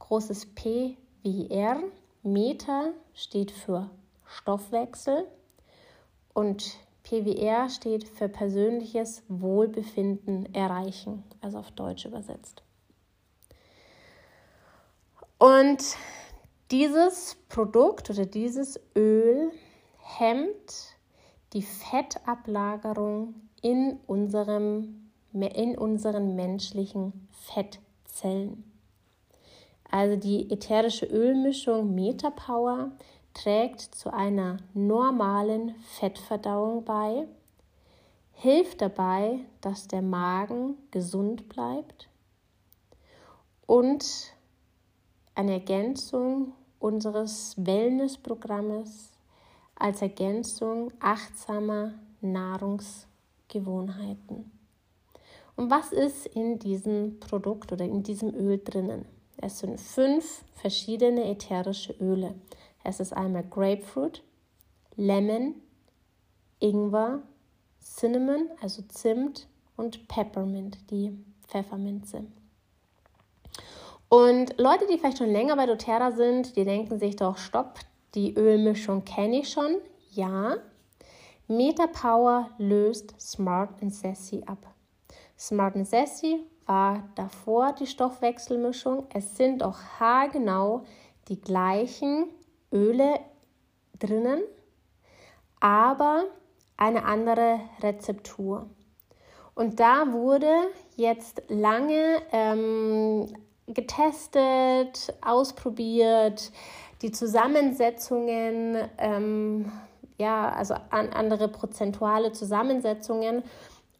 großes 0.00 0.46
P 0.56 0.96
wie 1.22 1.48
R. 1.48 1.80
Meta 2.24 2.88
steht 3.14 3.52
für 3.52 3.88
Stoffwechsel 4.26 5.28
und 6.34 6.76
PWR 7.04 7.68
steht 7.68 8.08
für 8.08 8.28
persönliches 8.28 9.22
Wohlbefinden 9.28 10.52
erreichen, 10.52 11.22
also 11.40 11.58
auf 11.58 11.70
Deutsch 11.70 12.04
übersetzt. 12.04 12.64
Und 15.40 15.96
dieses 16.70 17.38
Produkt 17.48 18.10
oder 18.10 18.26
dieses 18.26 18.78
Öl 18.94 19.50
hemmt 20.18 20.98
die 21.54 21.62
Fettablagerung 21.62 23.34
in, 23.62 23.98
unserem, 24.06 25.10
in 25.32 25.78
unseren 25.78 26.36
menschlichen 26.36 27.26
Fettzellen. 27.30 28.70
Also 29.90 30.16
die 30.16 30.50
ätherische 30.50 31.06
Ölmischung 31.06 31.94
Metapower 31.94 32.92
trägt 33.32 33.80
zu 33.80 34.12
einer 34.12 34.58
normalen 34.74 35.74
Fettverdauung 35.98 36.84
bei, 36.84 37.26
hilft 38.34 38.82
dabei, 38.82 39.38
dass 39.62 39.88
der 39.88 40.02
Magen 40.02 40.76
gesund 40.90 41.48
bleibt 41.48 42.10
und 43.66 44.34
eine 45.40 45.54
Ergänzung 45.54 46.52
unseres 46.78 47.54
Wellnessprogrammes 47.56 49.10
als 49.74 50.02
Ergänzung 50.02 50.92
achtsamer 51.00 51.94
Nahrungsgewohnheiten. 52.20 54.52
Und 55.56 55.70
was 55.70 55.92
ist 55.92 56.26
in 56.26 56.58
diesem 56.58 57.18
Produkt 57.20 57.72
oder 57.72 57.86
in 57.86 58.02
diesem 58.02 58.34
Öl 58.34 58.60
drinnen? 58.62 59.06
Es 59.38 59.60
sind 59.60 59.80
fünf 59.80 60.44
verschiedene 60.52 61.24
ätherische 61.24 61.94
Öle. 61.94 62.34
Es 62.84 63.00
ist 63.00 63.14
einmal 63.14 63.44
Grapefruit, 63.44 64.22
Lemon, 64.96 65.54
Ingwer, 66.58 67.22
Cinnamon, 67.82 68.50
also 68.60 68.82
Zimt 68.82 69.48
und 69.78 70.06
Peppermint, 70.06 70.76
die 70.90 71.16
Pfefferminze. 71.48 72.26
Und 74.10 74.58
Leute, 74.58 74.88
die 74.88 74.98
vielleicht 74.98 75.18
schon 75.18 75.30
länger 75.30 75.54
bei 75.54 75.66
doTERRA 75.66 76.10
sind, 76.10 76.56
die 76.56 76.64
denken 76.64 76.98
sich 76.98 77.14
doch, 77.14 77.38
stopp, 77.38 77.78
die 78.16 78.34
Ölmischung 78.34 79.04
kenne 79.04 79.38
ich 79.38 79.50
schon. 79.50 79.76
Ja, 80.10 80.56
Metapower 81.46 82.50
löst 82.58 83.14
Smart 83.20 83.70
and 83.80 83.94
Sassy 83.94 84.42
ab. 84.46 84.74
Smart 85.38 85.76
and 85.76 85.86
Sassy 85.86 86.40
war 86.66 87.08
davor 87.14 87.72
die 87.72 87.86
Stoffwechselmischung. 87.86 89.06
Es 89.14 89.36
sind 89.36 89.62
auch 89.62 89.78
haargenau 90.00 90.82
die 91.28 91.40
gleichen 91.40 92.30
Öle 92.72 93.20
drinnen, 94.00 94.42
aber 95.60 96.24
eine 96.76 97.04
andere 97.04 97.60
Rezeptur. 97.80 98.68
Und 99.54 99.78
da 99.78 100.12
wurde 100.12 100.52
jetzt 100.96 101.42
lange 101.48 102.22
ähm, 102.32 103.28
getestet, 103.74 105.14
ausprobiert, 105.20 106.52
die 107.02 107.12
Zusammensetzungen, 107.12 108.76
ähm, 108.98 109.72
ja, 110.18 110.50
also 110.50 110.74
an 110.90 111.10
andere 111.10 111.48
prozentuale 111.48 112.32
Zusammensetzungen 112.32 113.42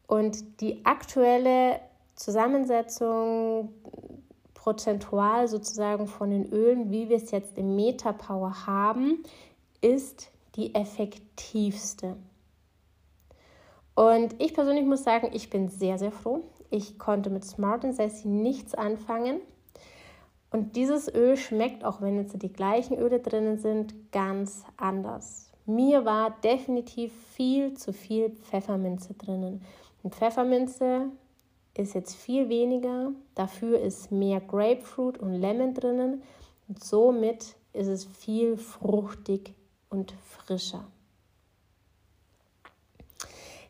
und 0.06 0.60
die 0.60 0.84
aktuelle 0.84 1.80
Zusammensetzung 2.14 3.70
prozentual 4.54 5.48
sozusagen 5.48 6.06
von 6.06 6.30
den 6.30 6.46
Ölen, 6.52 6.90
wie 6.90 7.08
wir 7.08 7.16
es 7.16 7.30
jetzt 7.30 7.56
im 7.56 7.76
Metapower 7.76 8.66
haben, 8.66 9.22
ist 9.80 10.30
die 10.56 10.74
effektivste. 10.74 12.16
Und 13.94 14.34
ich 14.38 14.54
persönlich 14.54 14.84
muss 14.84 15.04
sagen, 15.04 15.30
ich 15.32 15.50
bin 15.50 15.68
sehr, 15.68 15.98
sehr 15.98 16.12
froh. 16.12 16.44
Ich 16.70 16.98
konnte 16.98 17.30
mit 17.30 17.44
Smart 17.44 17.84
and 17.84 17.94
Sassy 17.94 18.28
nichts 18.28 18.74
anfangen. 18.74 19.40
Und 20.50 20.74
dieses 20.74 21.12
Öl 21.12 21.36
schmeckt, 21.36 21.84
auch 21.84 22.00
wenn 22.00 22.16
jetzt 22.16 22.42
die 22.42 22.52
gleichen 22.52 22.98
Öle 22.98 23.20
drinnen 23.20 23.58
sind, 23.58 24.12
ganz 24.12 24.64
anders. 24.76 25.52
Mir 25.64 26.04
war 26.04 26.36
definitiv 26.42 27.12
viel 27.32 27.74
zu 27.74 27.92
viel 27.92 28.30
Pfefferminze 28.30 29.14
drinnen. 29.14 29.62
Und 30.02 30.14
Pfefferminze 30.14 31.10
ist 31.74 31.94
jetzt 31.94 32.16
viel 32.16 32.48
weniger, 32.48 33.12
dafür 33.34 33.80
ist 33.80 34.10
mehr 34.10 34.40
Grapefruit 34.40 35.18
und 35.18 35.34
Lemon 35.34 35.74
drinnen 35.74 36.22
und 36.68 36.82
somit 36.82 37.54
ist 37.72 37.86
es 37.86 38.04
viel 38.04 38.56
fruchtig 38.56 39.54
und 39.88 40.12
frischer. 40.12 40.84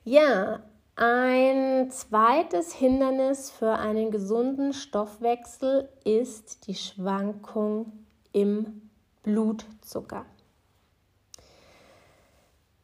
Ja, 0.05 0.63
ein 1.01 1.91
zweites 1.91 2.75
Hindernis 2.75 3.51
für 3.51 3.73
einen 3.73 4.11
gesunden 4.11 4.75
Stoffwechsel 4.75 5.89
ist 6.05 6.67
die 6.67 6.75
Schwankung 6.75 8.05
im 8.33 8.91
Blutzucker. 9.23 10.27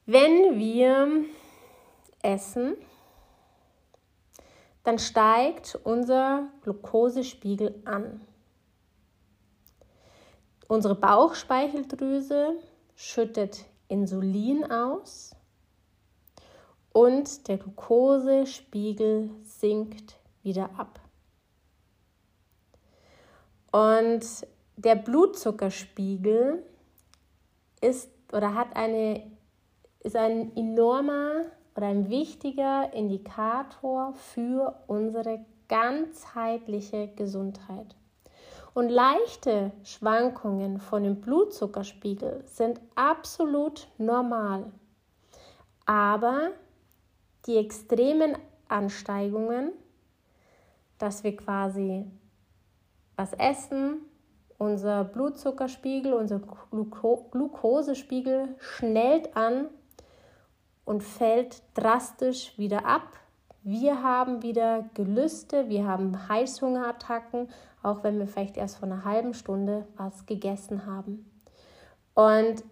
Wenn 0.07 0.59
wir 0.59 1.27
essen, 2.23 2.77
dann 4.83 4.99
steigt 4.99 5.79
unser 5.85 6.49
Glukosespiegel 6.63 7.83
an. 7.85 8.23
Unsere 10.69 10.95
Bauchspeicheldrüse 10.95 12.55
schüttet 12.95 13.67
Insulin 13.89 14.65
aus 14.71 15.36
und 16.97 17.47
der 17.49 17.59
Glukosespiegel 17.59 19.29
sinkt 19.43 20.19
wieder 20.43 20.71
ab. 20.79 20.99
Und 23.71 24.25
der 24.79 24.95
Blutzuckerspiegel 24.95 26.63
ist 27.83 28.11
oder 28.33 28.55
hat 28.55 28.75
eine 28.77 29.31
ist 30.01 30.17
ein 30.17 30.57
enormer 30.57 31.43
oder 31.77 31.89
ein 31.89 32.09
wichtiger 32.09 32.91
Indikator 32.95 34.15
für 34.15 34.83
unsere 34.87 35.45
ganzheitliche 35.69 37.09
Gesundheit. 37.09 37.95
Und 38.73 38.89
leichte 38.89 39.73
Schwankungen 39.83 40.81
von 40.81 41.03
dem 41.03 41.21
Blutzuckerspiegel 41.21 42.43
sind 42.47 42.81
absolut 42.95 43.87
normal. 43.99 44.73
Aber 45.85 46.53
die 47.47 47.57
extremen 47.57 48.37
Ansteigungen, 48.69 49.73
dass 50.99 51.25
wir 51.25 51.37
quasi 51.37 52.05
was 53.17 53.33
essen, 53.35 53.99
unser 54.59 55.05
Blutzuckerspiegel, 55.05 56.13
unser 56.13 56.41
Glukosespiegel 56.71 58.55
schnellt 58.59 59.37
an 59.37 59.69
und 60.85 61.03
fällt 61.03 61.63
drastisch 61.75 62.57
wieder 62.57 62.87
ab. 62.87 63.19
Wir 63.63 64.03
haben 64.03 64.43
wieder 64.43 64.89
Gelüste, 64.95 65.69
wir 65.69 65.87
haben 65.87 66.29
Heißhungerattacken, 66.29 67.49
auch 67.83 68.03
wenn 68.05 68.19
wir 68.19 68.27
vielleicht 68.27 68.57
erst 68.57 68.79
vor 68.79 68.87
einer 68.87 69.05
halben 69.05 69.35
Stunde 69.35 69.87
was 69.97 70.25
gegessen 70.27 70.87
haben. 70.87 71.31
Und 72.15 72.65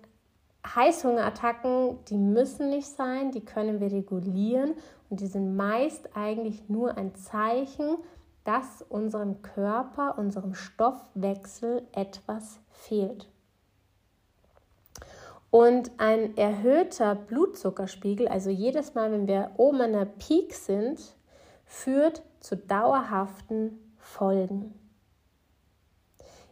Heißhungerattacken, 0.64 1.98
die 2.06 2.16
müssen 2.16 2.70
nicht 2.70 2.88
sein, 2.88 3.32
die 3.32 3.44
können 3.44 3.80
wir 3.80 3.92
regulieren 3.92 4.74
und 5.10 5.20
die 5.20 5.26
sind 5.26 5.56
meist 5.56 6.16
eigentlich 6.16 6.68
nur 6.68 6.96
ein 6.96 7.14
Zeichen, 7.14 7.98
dass 8.44 8.82
unserem 8.88 9.42
Körper, 9.42 10.18
unserem 10.18 10.54
Stoffwechsel 10.54 11.82
etwas 11.92 12.60
fehlt. 12.70 13.28
Und 15.50 15.92
ein 15.98 16.36
erhöhter 16.36 17.14
Blutzuckerspiegel, 17.14 18.26
also 18.26 18.50
jedes 18.50 18.94
Mal, 18.94 19.12
wenn 19.12 19.28
wir 19.28 19.52
oben 19.56 19.82
an 19.82 19.92
der 19.92 20.06
Peak 20.06 20.52
sind, 20.52 21.00
führt 21.64 22.22
zu 22.40 22.56
dauerhaften 22.56 23.78
Folgen. 23.96 24.74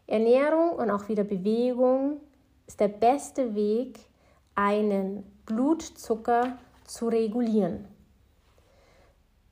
Ernährung 0.07 0.70
und 0.70 0.90
auch 0.90 1.09
wieder 1.09 1.25
Bewegung 1.25 2.20
ist 2.73 2.81
der 2.81 2.89
beste 2.89 3.55
Weg, 3.55 4.01
einen 4.55 5.31
Blutzucker 5.45 6.57
zu 6.87 7.09
regulieren. 7.09 7.87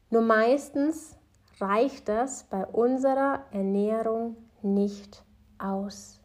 Nur 0.09 0.22
meistens 0.22 1.18
reicht 1.59 2.09
das 2.09 2.44
bei 2.44 2.64
unserer 2.64 3.44
Ernährung 3.50 4.38
nicht 4.62 5.22
aus. 5.59 6.18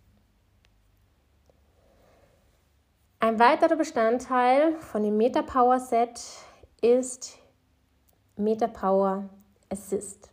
Ein 3.19 3.39
weiterer 3.39 3.75
Bestandteil 3.75 4.79
von 4.79 5.03
dem 5.03 5.17
MetaPower 5.17 5.81
Set 5.81 6.21
ist 6.81 7.37
MetaPower 8.37 9.27
Assist. 9.69 10.31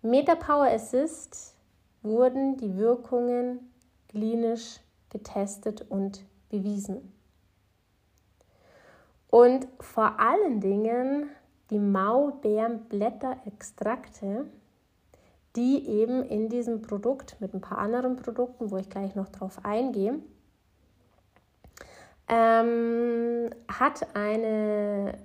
MetaPower 0.00 0.68
Assist 0.68 1.54
wurden 2.00 2.56
die 2.56 2.78
Wirkungen 2.78 3.70
klinisch 4.08 4.80
getestet 5.10 5.84
und 5.88 6.24
bewiesen. 6.48 7.12
Und 9.30 9.68
vor 9.80 10.18
allen 10.18 10.60
Dingen 10.60 11.28
die 11.70 11.78
Maulbeerenblätterextrakte, 11.78 14.46
die 15.54 15.86
eben 15.86 16.22
in 16.22 16.48
diesem 16.48 16.80
Produkt 16.82 17.36
mit 17.40 17.54
ein 17.54 17.60
paar 17.60 17.78
anderen 17.78 18.16
Produkten, 18.16 18.70
wo 18.70 18.78
ich 18.78 18.88
gleich 18.88 19.14
noch 19.14 19.28
drauf 19.28 19.60
eingehe, 19.64 20.18
ähm, 22.28 23.50
hat 23.68 24.14
eine 24.14 25.18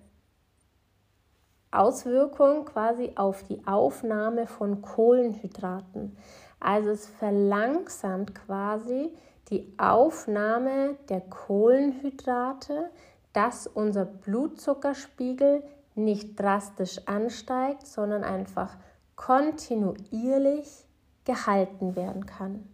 Auswirkung 1.71 2.65
quasi 2.65 3.13
auf 3.15 3.43
die 3.43 3.65
Aufnahme 3.65 4.47
von 4.47 4.81
Kohlenhydraten. 4.81 6.17
Also 6.59 6.89
es 6.91 7.07
verlangsamt 7.07 8.35
quasi 8.35 9.13
die 9.53 9.71
Aufnahme 9.77 10.97
der 11.09 11.21
Kohlenhydrate, 11.21 12.89
dass 13.33 13.67
unser 13.67 14.03
Blutzuckerspiegel 14.03 15.61
nicht 15.93 16.39
drastisch 16.39 16.99
ansteigt, 17.05 17.85
sondern 17.85 18.23
einfach 18.23 18.75
kontinuierlich 19.15 20.87
gehalten 21.23 21.95
werden 21.95 22.25
kann. 22.25 22.67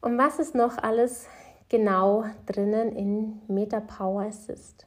Und 0.00 0.16
was 0.16 0.38
ist 0.38 0.54
noch 0.54 0.78
alles 0.78 1.26
genau 1.68 2.24
drinnen 2.46 2.92
in 2.96 3.42
MetaPower 3.48 4.22
Assist? 4.22 4.86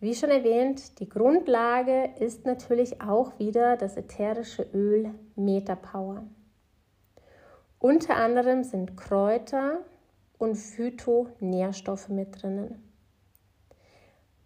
Wie 0.00 0.16
schon 0.16 0.30
erwähnt, 0.30 0.98
die 0.98 1.08
Grundlage 1.08 2.10
ist 2.18 2.44
natürlich 2.44 3.00
auch 3.00 3.38
wieder 3.38 3.76
das 3.76 3.96
ätherische 3.96 4.64
Öl 4.74 5.14
MetaPower. 5.36 6.24
Unter 7.84 8.16
anderem 8.16 8.64
sind 8.64 8.96
Kräuter 8.96 9.84
und 10.38 10.56
Phytonährstoffe 10.56 12.08
mit 12.08 12.40
drinnen. 12.40 12.82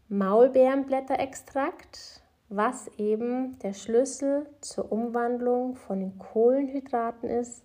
Maulbeerenblätterextrakt, 0.09 2.25
was 2.49 2.89
eben 2.99 3.57
der 3.61 3.75
Schlüssel 3.75 4.49
zur 4.61 4.91
Umwandlung 4.91 5.77
von 5.77 6.01
den 6.01 6.19
Kohlenhydraten 6.19 7.29
ist 7.29 7.63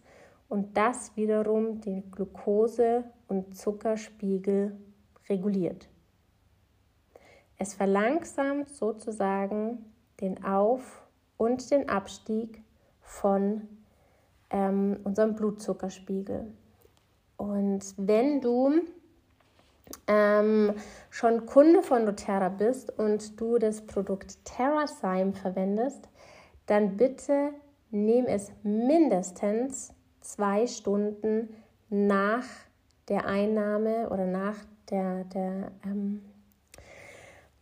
und 0.47 0.77
das 0.77 1.17
wiederum 1.17 1.81
den 1.81 2.11
Glucose- 2.11 3.05
und 3.27 3.57
Zuckerspiegel 3.57 4.79
reguliert. 5.27 5.89
Es 7.57 7.73
verlangsamt 7.73 8.69
sozusagen 8.69 9.91
den 10.21 10.43
Auf- 10.43 11.01
und 11.37 11.71
den 11.71 11.89
Abstieg 11.89 12.61
von 13.01 13.67
ähm, 14.53 14.97
unserem 15.03 15.35
Blutzuckerspiegel. 15.35 16.53
Und 17.35 17.81
wenn 17.97 18.39
du 18.39 18.81
ähm, 20.07 20.73
schon 21.09 21.45
Kunde 21.45 21.83
von 21.83 22.05
doTERRA 22.05 22.49
bist 22.49 22.97
und 22.97 23.39
du 23.41 23.57
das 23.57 23.85
Produkt 23.85 24.37
TerraSyme 24.45 25.33
verwendest, 25.33 26.07
dann 26.67 26.95
bitte 26.95 27.49
nimm 27.91 28.25
es 28.25 28.51
mindestens 28.63 29.93
zwei 30.21 30.67
Stunden 30.67 31.49
nach 31.89 32.45
der 33.09 33.25
Einnahme 33.25 34.09
oder 34.09 34.25
nach 34.25 34.55
der, 34.89 35.25
der 35.25 35.71
ähm, 35.85 36.21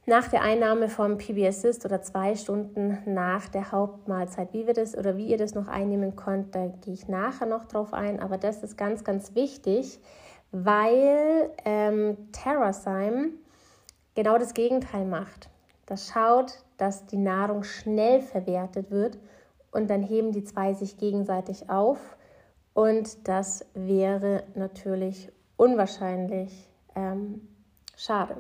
nach 0.05 0.27
der 0.27 0.41
Einnahme 0.41 0.89
vom 0.89 1.17
PB 1.17 1.47
Assist 1.47 1.85
oder 1.85 2.01
zwei 2.01 2.35
Stunden 2.35 2.97
nach 3.05 3.47
der 3.47 3.71
Hauptmahlzeit. 3.71 4.51
Wie 4.53 4.65
wir 4.65 4.73
das 4.73 4.97
oder 4.97 5.15
wie 5.15 5.27
ihr 5.27 5.37
das 5.37 5.53
noch 5.53 5.67
einnehmen 5.67 6.15
könnt, 6.15 6.55
da 6.55 6.67
gehe 6.81 6.93
ich 6.93 7.07
nachher 7.07 7.45
noch 7.45 7.65
drauf 7.65 7.93
ein. 7.93 8.19
Aber 8.19 8.37
das 8.37 8.63
ist 8.63 8.77
ganz, 8.77 9.03
ganz 9.03 9.35
wichtig, 9.35 9.99
weil 10.51 11.51
ähm, 11.65 12.17
TerraSyme 12.31 13.29
genau 14.15 14.37
das 14.37 14.53
Gegenteil 14.53 15.05
macht. 15.05 15.49
Das 15.85 16.09
schaut, 16.09 16.63
dass 16.77 17.05
die 17.05 17.17
Nahrung 17.17 17.63
schnell 17.63 18.21
verwertet 18.21 18.89
wird 18.89 19.19
und 19.71 19.89
dann 19.89 20.01
heben 20.01 20.31
die 20.31 20.43
zwei 20.43 20.73
sich 20.73 20.97
gegenseitig 20.97 21.69
auf. 21.69 22.17
Und 22.73 23.27
das 23.27 23.65
wäre 23.73 24.43
natürlich 24.55 25.31
unwahrscheinlich 25.57 26.69
ähm, 26.95 27.47
schade. 27.95 28.37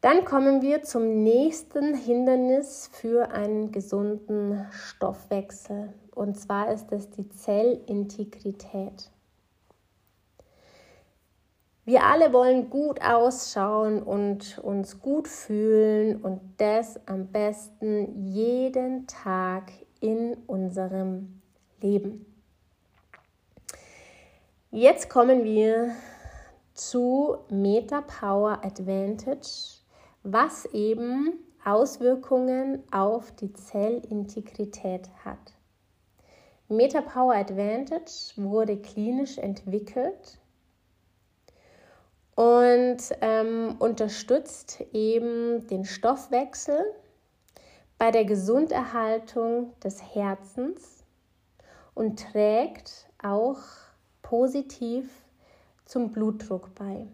Dann 0.00 0.24
kommen 0.24 0.62
wir 0.62 0.82
zum 0.82 1.22
nächsten 1.22 1.94
Hindernis 1.94 2.88
für 2.90 3.32
einen 3.32 3.70
gesunden 3.70 4.66
Stoffwechsel. 4.70 5.92
Und 6.14 6.40
zwar 6.40 6.72
ist 6.72 6.90
es 6.90 7.10
die 7.10 7.28
Zellintegrität. 7.28 9.10
Wir 11.84 12.04
alle 12.04 12.32
wollen 12.32 12.70
gut 12.70 13.02
ausschauen 13.02 14.02
und 14.02 14.58
uns 14.60 15.00
gut 15.00 15.28
fühlen 15.28 16.22
und 16.22 16.40
das 16.56 16.98
am 17.06 17.26
besten 17.26 18.24
jeden 18.32 19.06
Tag 19.06 19.72
in 20.00 20.34
unserem 20.46 21.42
Leben. 21.82 22.24
Jetzt 24.70 25.10
kommen 25.10 25.44
wir 25.44 25.90
zu 26.74 27.38
Meta 27.50 28.02
Power 28.02 28.64
Advantage 28.64 29.79
was 30.22 30.66
eben 30.66 31.32
Auswirkungen 31.64 32.82
auf 32.90 33.32
die 33.32 33.52
Zellintegrität 33.52 35.08
hat. 35.24 35.54
MetaPower 36.68 37.34
Advantage 37.34 38.32
wurde 38.36 38.76
klinisch 38.80 39.38
entwickelt 39.38 40.38
und 42.36 42.98
ähm, 43.20 43.76
unterstützt 43.80 44.80
eben 44.92 45.66
den 45.66 45.84
Stoffwechsel 45.84 46.80
bei 47.98 48.10
der 48.10 48.24
Gesunderhaltung 48.24 49.78
des 49.80 50.00
Herzens 50.14 51.04
und 51.94 52.20
trägt 52.32 53.08
auch 53.22 53.58
positiv 54.22 55.10
zum 55.84 56.12
Blutdruck 56.12 56.74
bei. 56.76 57.08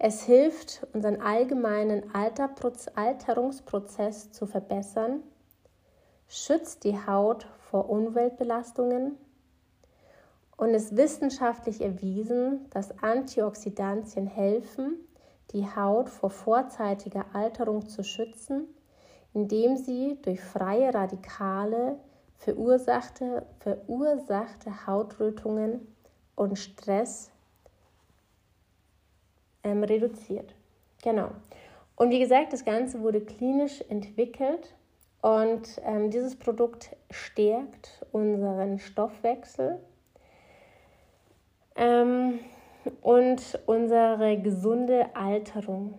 Es 0.00 0.22
hilft, 0.22 0.86
unseren 0.92 1.20
allgemeinen 1.20 2.14
Alterungsprozess 2.14 4.30
zu 4.30 4.46
verbessern, 4.46 5.24
schützt 6.28 6.84
die 6.84 6.96
Haut 7.06 7.48
vor 7.58 7.90
Umweltbelastungen. 7.90 9.16
Und 10.56 10.74
ist 10.74 10.96
wissenschaftlich 10.96 11.80
erwiesen, 11.80 12.68
dass 12.70 13.02
Antioxidantien 13.02 14.26
helfen, 14.26 14.96
die 15.52 15.64
Haut 15.64 16.10
vor 16.10 16.30
vorzeitiger 16.30 17.26
Alterung 17.32 17.88
zu 17.88 18.02
schützen, 18.02 18.66
indem 19.34 19.76
sie 19.76 20.18
durch 20.22 20.40
freie 20.40 20.92
Radikale 20.92 22.00
verursachte, 22.36 23.46
verursachte 23.60 24.86
Hautrötungen 24.86 25.86
und 26.34 26.58
Stress 26.58 27.30
ähm, 29.64 29.84
reduziert. 29.84 30.54
Genau. 31.02 31.30
Und 31.96 32.10
wie 32.10 32.20
gesagt, 32.20 32.52
das 32.52 32.64
Ganze 32.64 33.00
wurde 33.00 33.20
klinisch 33.20 33.82
entwickelt 33.88 34.74
und 35.20 35.80
ähm, 35.84 36.10
dieses 36.10 36.36
Produkt 36.36 36.96
stärkt 37.10 38.06
unseren 38.12 38.78
Stoffwechsel 38.78 39.80
ähm, 41.74 42.38
und 43.02 43.58
unsere 43.66 44.40
gesunde 44.40 45.14
Alterung. 45.14 45.98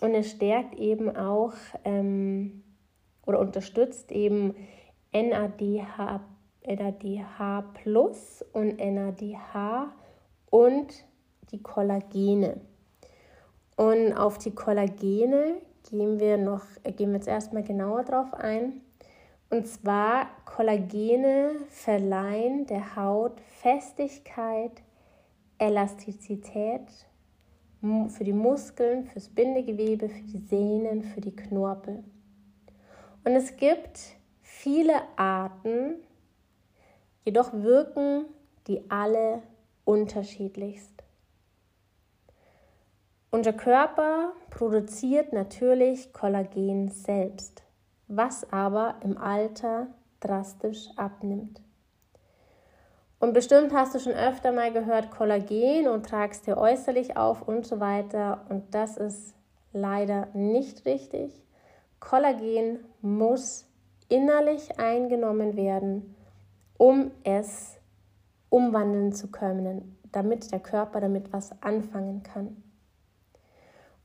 Und 0.00 0.14
es 0.14 0.30
stärkt 0.30 0.74
eben 0.76 1.16
auch 1.16 1.54
ähm, 1.84 2.62
oder 3.26 3.40
unterstützt 3.40 4.12
eben 4.12 4.54
NADH, 5.12 6.20
NADH 6.64 7.62
Plus 7.74 8.44
und 8.52 8.78
NADH 8.78 9.92
und 10.50 11.07
die 11.52 11.62
Kollagene. 11.62 12.60
Und 13.76 14.12
auf 14.12 14.38
die 14.38 14.54
Kollagene 14.54 15.56
gehen 15.88 16.18
wir 16.20 16.36
noch, 16.36 16.64
äh, 16.82 16.92
gehen 16.92 17.10
wir 17.10 17.16
jetzt 17.16 17.28
erstmal 17.28 17.62
genauer 17.62 18.04
drauf 18.04 18.34
ein. 18.34 18.80
Und 19.50 19.66
zwar 19.66 20.26
Kollagene 20.44 21.52
verleihen 21.68 22.66
der 22.66 22.96
Haut 22.96 23.40
Festigkeit, 23.62 24.82
Elastizität 25.58 26.82
für 28.08 28.24
die 28.24 28.32
Muskeln, 28.32 29.04
fürs 29.04 29.28
Bindegewebe, 29.28 30.08
für 30.08 30.22
die 30.22 30.38
Sehnen, 30.38 31.02
für 31.02 31.20
die 31.20 31.34
Knorpel. 31.34 32.02
Und 33.24 33.32
es 33.32 33.56
gibt 33.56 33.98
viele 34.42 34.94
Arten, 35.16 35.94
jedoch 37.24 37.52
wirken 37.52 38.26
die 38.66 38.90
alle 38.90 39.42
unterschiedlichst. 39.84 40.92
Unser 43.30 43.52
Körper 43.52 44.32
produziert 44.48 45.34
natürlich 45.34 46.14
Kollagen 46.14 46.88
selbst, 46.88 47.62
was 48.06 48.50
aber 48.50 48.94
im 49.04 49.18
Alter 49.18 49.88
drastisch 50.20 50.88
abnimmt. 50.96 51.60
Und 53.18 53.34
bestimmt 53.34 53.74
hast 53.74 53.94
du 53.94 53.98
schon 53.98 54.14
öfter 54.14 54.50
mal 54.50 54.72
gehört 54.72 55.10
Kollagen 55.10 55.88
und 55.88 56.06
tragst 56.06 56.46
dir 56.46 56.56
äußerlich 56.56 57.18
auf 57.18 57.46
und 57.46 57.66
so 57.66 57.80
weiter. 57.80 58.46
Und 58.48 58.74
das 58.74 58.96
ist 58.96 59.34
leider 59.74 60.28
nicht 60.32 60.86
richtig. 60.86 61.44
Kollagen 62.00 62.78
muss 63.02 63.66
innerlich 64.08 64.80
eingenommen 64.80 65.54
werden, 65.54 66.14
um 66.78 67.10
es 67.24 67.78
umwandeln 68.48 69.12
zu 69.12 69.30
können, 69.30 69.98
damit 70.12 70.50
der 70.50 70.60
Körper 70.60 71.00
damit 71.02 71.30
was 71.30 71.60
anfangen 71.60 72.22
kann. 72.22 72.62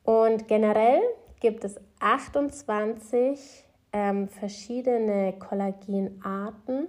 Und 0.03 0.47
generell 0.47 1.01
gibt 1.39 1.63
es 1.63 1.79
28 1.99 3.65
ähm, 3.93 4.27
verschiedene 4.27 5.33
Kollagenarten 5.39 6.87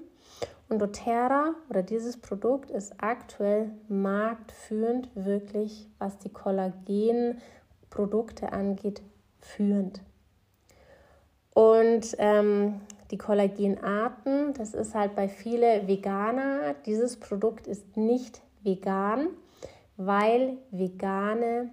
und 0.69 0.81
doTERRA 0.81 1.55
oder 1.69 1.83
dieses 1.83 2.17
Produkt 2.17 2.71
ist 2.71 2.95
aktuell 2.99 3.71
marktführend, 3.89 5.11
wirklich 5.15 5.87
was 5.99 6.17
die 6.19 6.31
Kollagenprodukte 6.31 8.53
angeht, 8.53 9.03
führend. 9.41 10.01
Und 11.53 12.17
ähm, 12.19 12.81
die 13.11 13.19
Kollagenarten, 13.19 14.55
das 14.55 14.73
ist 14.75 14.95
halt 14.95 15.15
bei 15.15 15.29
vielen 15.29 15.87
Veganer, 15.87 16.75
dieses 16.87 17.21
Produkt 17.21 17.67
ist 17.69 17.97
nicht 17.97 18.41
vegan, 18.63 19.29
weil 19.97 20.57
vegane 20.71 21.71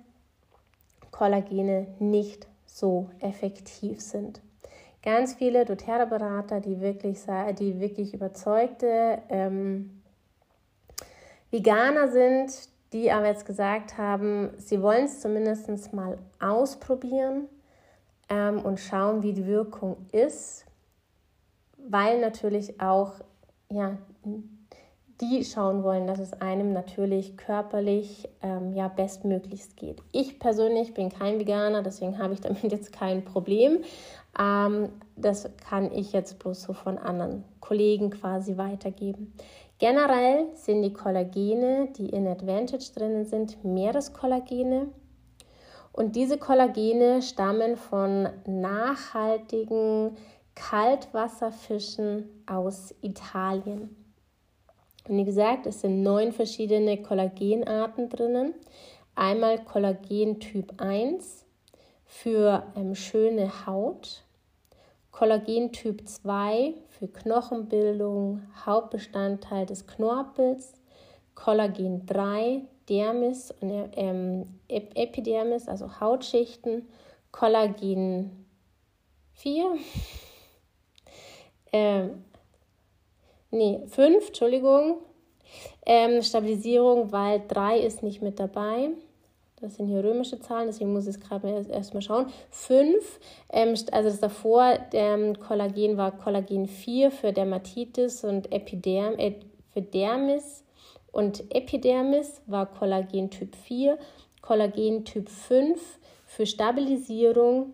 Kollagene 1.22 1.86
nicht 2.00 2.48
so 2.66 3.12
effektiv 3.20 4.02
sind. 4.02 4.42
Ganz 5.04 5.36
viele 5.36 5.66
doTERRA-Berater, 5.66 6.62
die 6.62 6.82
wirklich, 6.82 7.20
die 7.60 7.80
wirklich 7.80 8.16
überzeugte 8.16 9.22
ähm, 9.30 10.02
Veganer 11.52 12.08
sind, 12.08 12.70
die 12.92 13.12
aber 13.12 13.28
jetzt 13.28 13.46
gesagt 13.46 14.00
haben, 14.00 14.50
sie 14.58 14.82
wollen 14.82 15.06
es 15.06 15.22
zumindest 15.22 15.94
mal 15.94 16.18
ausprobieren 16.40 17.48
ähm, 18.28 18.58
und 18.58 18.80
schauen, 18.80 19.22
wie 19.22 19.34
die 19.34 19.46
Wirkung 19.46 19.98
ist, 20.12 20.66
weil 21.78 22.20
natürlich 22.20 22.82
auch 22.82 23.14
ja, 23.70 23.96
die 25.22 25.46
schauen 25.46 25.84
wollen, 25.84 26.08
dass 26.08 26.20
es 26.20 26.34
einem 26.34 26.74
natürlich 26.74 27.38
körperlich 27.38 28.28
ähm, 28.42 28.74
ja 28.74 28.88
bestmöglichst 28.88 29.78
geht. 29.78 30.02
Ich 30.12 30.40
persönlich 30.40 30.94
bin 30.94 31.10
kein 31.10 31.40
Veganer, 31.40 31.84
deswegen 31.84 32.18
habe 32.18 32.34
ich 32.34 32.42
damit 32.42 32.64
jetzt 32.72 32.92
kein 32.92 33.24
Problem. 33.24 33.84
Ähm, 34.40 34.90
das 35.16 35.50
kann 35.70 35.92
ich 35.92 36.12
jetzt 36.14 36.40
bloß 36.40 36.64
so 36.64 36.74
von 36.74 36.98
anderen 36.98 37.44
Kollegen 37.60 38.10
quasi 38.10 38.58
weitergeben. 38.58 39.34
Generell 39.78 40.48
sind 40.56 40.84
die 40.84 40.94
Kollagene, 40.94 41.90
die 41.98 42.10
in 42.10 42.28
Advantage 42.28 42.92
drinnen 42.96 43.26
sind, 43.26 43.64
Meereskollagene. 43.64 44.88
Und 45.94 46.16
diese 46.16 46.38
Kollagene 46.38 47.22
stammen 47.22 47.78
von 47.78 48.30
nachhaltigen 48.46 50.16
Kaltwasserfischen 50.56 52.30
aus 52.46 52.94
Italien. 53.02 54.01
Und 55.08 55.18
wie 55.18 55.26
gesagt, 55.26 55.66
es 55.66 55.82
sind 55.82 56.04
neun 56.04 56.32
verschiedene 56.32 57.02
Kollagenarten 57.02 58.10
drinnen. 58.10 58.54
Einmal 59.16 59.64
Kollagen 59.64 60.40
Typ 60.40 60.74
1 60.82 61.46
für 62.06 62.64
ähm, 62.76 62.96
schöne 62.96 63.66
Haut, 63.66 64.24
Kollagen 65.12 65.72
Typ 65.72 66.08
2 66.08 66.74
für 66.90 67.08
Knochenbildung, 67.08 68.44
Hauptbestandteil 68.66 69.66
des 69.66 69.88
Knorpels, 69.88 70.74
Kollagen 71.36 72.06
3 72.06 72.62
Dermis 72.90 73.52
und 73.62 73.92
ähm, 73.96 74.60
Epidermis, 74.68 75.68
also 75.68 76.00
Hautschichten, 76.00 76.90
Kollagen 77.32 78.46
4, 79.34 79.76
ähm, 81.74 82.24
nee, 83.52 83.82
5, 83.88 84.28
Entschuldigung, 84.28 84.98
ähm, 85.86 86.22
Stabilisierung, 86.22 87.12
weil 87.12 87.44
3 87.48 87.80
ist 87.80 88.04
nicht 88.04 88.22
mit 88.22 88.40
dabei. 88.40 88.90
Das 89.62 89.76
sind 89.76 89.88
hier 89.88 90.04
römische 90.04 90.40
Zahlen, 90.40 90.68
deswegen 90.68 90.92
muss 90.92 91.06
ich 91.06 91.16
es 91.16 91.20
gerade 91.20 91.68
erst 91.70 91.94
mal 91.94 92.02
schauen. 92.02 92.26
5, 92.50 93.20
ähm, 93.52 93.76
also 93.92 94.10
das 94.10 94.20
davor, 94.20 94.80
der 94.92 95.34
Kollagen 95.34 95.98
war 95.98 96.18
Kollagen 96.18 96.68
4 96.68 97.12
für 97.12 97.32
Dermatitis 97.32 98.24
und 98.24 98.52
Epiderm, 98.52 99.20
äh, 99.20 99.36
für 99.72 99.82
Dermis 99.84 100.64
und 101.12 101.44
Epidermis 101.54 102.42
war 102.48 102.66
Kollagen 102.66 103.30
Typ 103.30 103.56
4, 103.56 103.98
Kollagen 104.42 105.06
Typ 105.06 105.30
5 105.30 106.00
für 106.26 106.46
Stabilisierung, 106.46 107.74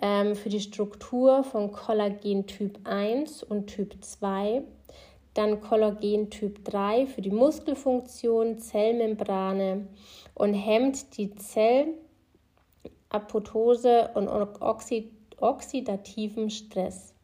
ähm, 0.00 0.34
für 0.34 0.48
die 0.48 0.60
Struktur 0.60 1.44
von 1.44 1.70
Kollagen 1.70 2.46
Typ 2.46 2.80
1 2.84 3.42
und 3.42 3.68
Typ 3.68 3.94
2 4.02 4.62
dann 5.34 5.60
Kollagen 5.60 6.30
Typ 6.30 6.64
3 6.64 7.06
für 7.06 7.22
die 7.22 7.30
Muskelfunktion, 7.30 8.58
Zellmembrane 8.58 9.86
und 10.34 10.54
hemmt 10.54 11.16
die 11.16 11.32
Zellapoptose 11.34 14.10
und 14.14 14.28
oxidativen 15.40 16.50
Stress. 16.50 17.14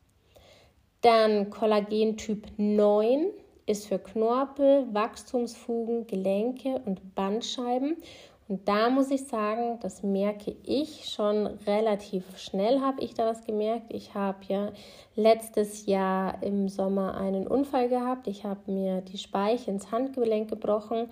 Dann 1.03 1.51
Kollagen 1.51 2.16
Typ 2.16 2.47
9 2.57 3.27
ist 3.66 3.87
für 3.87 3.99
Knorpel, 3.99 4.87
Wachstumsfugen, 4.92 6.07
Gelenke 6.07 6.81
und 6.87 7.14
Bandscheiben 7.14 7.99
und 8.48 8.66
da 8.66 8.88
muss 8.88 9.11
ich 9.11 9.26
sagen, 9.26 9.78
das 9.82 10.02
merke 10.02 10.56
ich 10.64 11.11
schon 11.11 11.46
relativ 11.66 12.24
schnell, 12.38 12.80
habe 12.80 13.02
ich 13.02 13.12
da 13.12 13.26
was 13.26 13.44
gemerkt. 13.44 13.92
Ich 13.92 14.14
habe 14.14 14.38
ja 14.48 14.72
letztes 15.16 15.84
Jahr 15.84 16.42
im 16.42 16.70
Sommer 16.70 17.18
einen 17.18 17.46
Unfall 17.46 17.90
gehabt. 17.90 18.26
Ich 18.26 18.44
habe 18.44 18.72
mir 18.72 19.02
die 19.02 19.18
Speiche 19.18 19.70
ins 19.70 19.92
Handgelenk 19.92 20.48
gebrochen 20.48 21.11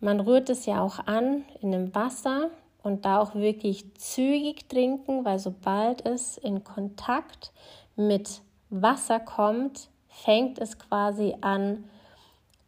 Man 0.00 0.20
rührt 0.20 0.50
es 0.50 0.66
ja 0.66 0.82
auch 0.82 0.98
an 1.06 1.44
in 1.60 1.72
dem 1.72 1.94
Wasser 1.94 2.50
und 2.82 3.04
da 3.04 3.18
auch 3.20 3.34
wirklich 3.34 3.94
zügig 3.94 4.68
trinken, 4.68 5.24
weil 5.24 5.38
sobald 5.38 6.06
es 6.06 6.38
in 6.38 6.62
Kontakt 6.64 7.52
mit 7.96 8.42
Wasser 8.70 9.20
kommt, 9.20 9.89
fängt 10.24 10.58
es 10.58 10.78
quasi 10.78 11.34
an 11.40 11.84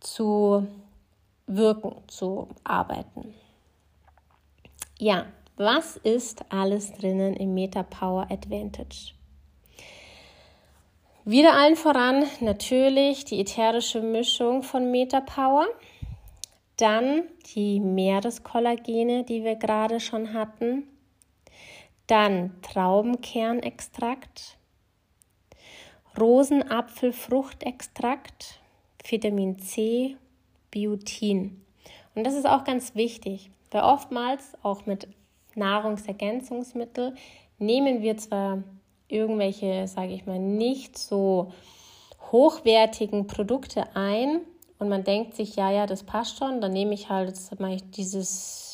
zu 0.00 0.66
wirken, 1.46 1.94
zu 2.06 2.48
arbeiten. 2.64 3.34
Ja, 4.98 5.26
was 5.56 5.96
ist 5.96 6.44
alles 6.50 6.92
drinnen 6.92 7.34
im 7.34 7.54
Meta 7.54 7.82
Power 7.82 8.26
Advantage? 8.30 9.12
Wieder 11.24 11.54
allen 11.54 11.76
voran 11.76 12.24
natürlich 12.40 13.24
die 13.24 13.40
ätherische 13.40 14.00
Mischung 14.00 14.62
von 14.62 14.90
Meta 14.90 15.20
Power. 15.20 15.66
Dann 16.76 17.22
die 17.54 17.78
Meereskollagene, 17.78 19.22
die 19.24 19.44
wir 19.44 19.54
gerade 19.54 20.00
schon 20.00 20.32
hatten. 20.32 20.84
Dann 22.08 22.60
Traubenkernextrakt, 22.62 24.56
Rosenapfelfruchtextrakt, 26.18 28.60
Vitamin 29.04 29.58
C, 29.58 30.16
Biotin. 30.70 31.60
Und 32.14 32.24
das 32.24 32.34
ist 32.34 32.46
auch 32.46 32.64
ganz 32.64 32.94
wichtig, 32.94 33.50
weil 33.70 33.82
oftmals 33.82 34.52
auch 34.62 34.86
mit 34.86 35.08
Nahrungsergänzungsmitteln 35.54 37.16
nehmen 37.58 38.02
wir 38.02 38.16
zwar 38.16 38.62
irgendwelche, 39.08 39.86
sage 39.86 40.12
ich 40.12 40.26
mal, 40.26 40.38
nicht 40.38 40.98
so 40.98 41.52
hochwertigen 42.30 43.26
Produkte 43.26 43.94
ein 43.94 44.40
und 44.78 44.88
man 44.88 45.04
denkt 45.04 45.34
sich, 45.34 45.56
ja, 45.56 45.70
ja, 45.70 45.86
das 45.86 46.02
passt 46.02 46.38
schon, 46.38 46.60
dann 46.60 46.72
nehme 46.72 46.94
ich 46.94 47.08
halt 47.08 47.28
jetzt 47.28 47.58
mache 47.60 47.74
ich 47.74 47.90
dieses, 47.90 48.71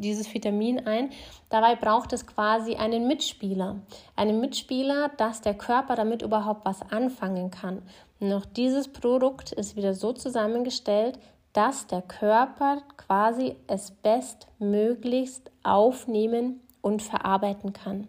dieses 0.00 0.32
Vitamin 0.32 0.86
ein. 0.86 1.10
Dabei 1.48 1.76
braucht 1.76 2.12
es 2.12 2.26
quasi 2.26 2.74
einen 2.76 3.06
Mitspieler. 3.06 3.76
Einen 4.16 4.40
Mitspieler, 4.40 5.10
dass 5.16 5.40
der 5.40 5.54
Körper 5.54 5.96
damit 5.96 6.22
überhaupt 6.22 6.64
was 6.64 6.82
anfangen 6.90 7.50
kann. 7.50 7.82
Und 8.18 8.32
auch 8.32 8.44
dieses 8.44 8.88
Produkt 8.88 9.52
ist 9.52 9.76
wieder 9.76 9.94
so 9.94 10.12
zusammengestellt, 10.12 11.18
dass 11.52 11.86
der 11.86 12.02
Körper 12.02 12.82
quasi 12.96 13.56
es 13.66 13.90
bestmöglichst 13.90 15.50
aufnehmen 15.62 16.60
und 16.80 17.02
verarbeiten 17.02 17.72
kann. 17.72 18.06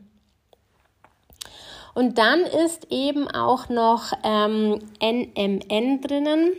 Und 1.94 2.18
dann 2.18 2.42
ist 2.42 2.88
eben 2.90 3.28
auch 3.28 3.68
noch 3.70 4.14
ähm, 4.24 4.80
NMN 5.02 6.02
drinnen, 6.02 6.52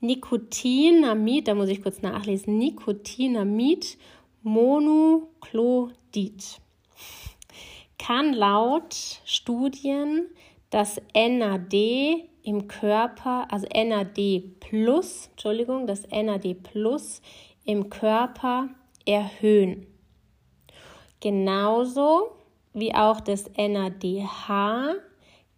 Nikotinamid, 0.00 1.46
da 1.46 1.54
muss 1.54 1.68
ich 1.68 1.82
kurz 1.82 2.00
nachlesen, 2.00 2.56
Nikotinamid 2.56 3.98
Monochlodid 4.42 6.60
kann 7.98 8.32
laut 8.32 8.94
Studien 9.26 10.30
das 10.70 10.98
NAD 11.14 11.74
im 12.42 12.66
Körper, 12.66 13.52
also 13.52 13.66
NAD 13.66 14.40
plus, 14.60 15.28
Entschuldigung, 15.32 15.86
das 15.86 16.08
NAD 16.08 16.54
plus 16.62 17.20
im 17.64 17.90
Körper 17.90 18.70
erhöhen. 19.04 19.86
Genauso 21.20 22.30
wie 22.72 22.94
auch 22.94 23.20
das 23.20 23.50
NADH 23.58 24.94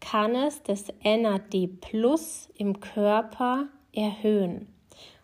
kann 0.01 0.35
es 0.35 0.61
das 0.64 0.88
NAD 1.05 1.68
plus 1.81 2.49
im 2.57 2.81
Körper 2.81 3.68
erhöhen. 3.92 4.71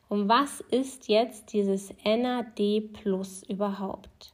Und 0.09 0.29
was 0.29 0.61
ist 0.71 1.09
jetzt 1.09 1.53
dieses 1.53 1.93
NAD 2.05 2.93
plus 2.93 3.43
überhaupt? 3.43 4.33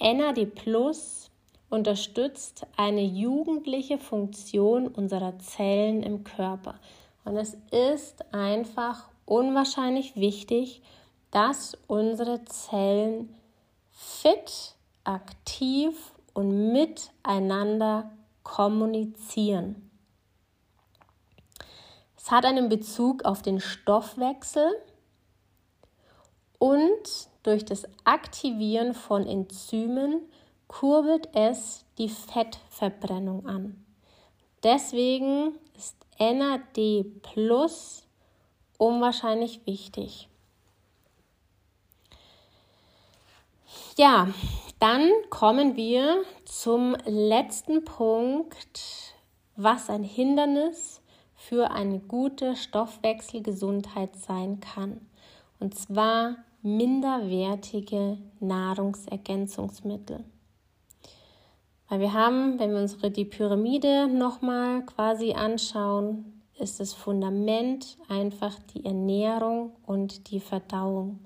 NAD 0.00 0.54
plus 0.54 1.30
unterstützt 1.70 2.66
eine 2.76 3.02
jugendliche 3.02 3.98
Funktion 3.98 4.88
unserer 4.88 5.38
Zellen 5.38 6.02
im 6.02 6.22
Körper. 6.22 6.76
Und 7.24 7.36
es 7.36 7.56
ist 7.72 8.32
einfach 8.32 9.08
unwahrscheinlich 9.24 10.14
wichtig, 10.14 10.82
dass 11.32 11.76
unsere 11.88 12.44
Zellen 12.44 13.34
fit, 13.90 14.76
aktiv 15.02 16.12
und 16.34 16.72
miteinander 16.72 18.12
kommunizieren. 18.44 19.85
Es 22.26 22.32
hat 22.32 22.44
einen 22.44 22.68
Bezug 22.68 23.24
auf 23.24 23.40
den 23.40 23.60
Stoffwechsel 23.60 24.68
und 26.58 27.28
durch 27.44 27.64
das 27.64 27.84
Aktivieren 28.02 28.94
von 28.94 29.24
Enzymen 29.24 30.22
kurbelt 30.66 31.28
es 31.34 31.84
die 31.98 32.08
Fettverbrennung 32.08 33.46
an. 33.46 33.86
Deswegen 34.64 35.56
ist 35.76 35.94
NAD 36.18 37.04
Plus 37.22 38.08
unwahrscheinlich 38.76 39.64
wichtig. 39.64 40.28
Ja, 43.96 44.34
dann 44.80 45.12
kommen 45.30 45.76
wir 45.76 46.24
zum 46.44 46.96
letzten 47.04 47.84
Punkt, 47.84 49.14
was 49.54 49.88
ein 49.88 50.02
Hindernis 50.02 51.00
für 51.48 51.70
eine 51.70 52.00
gute 52.00 52.56
Stoffwechselgesundheit 52.56 54.16
sein 54.16 54.58
kann. 54.58 55.00
Und 55.60 55.78
zwar 55.78 56.36
minderwertige 56.62 58.18
Nahrungsergänzungsmittel. 58.40 60.24
Weil 61.88 62.00
wir 62.00 62.12
haben, 62.12 62.58
wenn 62.58 62.72
wir 62.72 62.80
unsere 62.80 63.12
die 63.12 63.24
Pyramide 63.24 64.08
nochmal 64.08 64.84
quasi 64.86 65.34
anschauen, 65.34 66.42
ist 66.58 66.80
das 66.80 66.92
Fundament 66.92 67.96
einfach 68.08 68.58
die 68.74 68.84
Ernährung 68.84 69.76
und 69.86 70.30
die 70.30 70.40
Verdauung. 70.40 71.20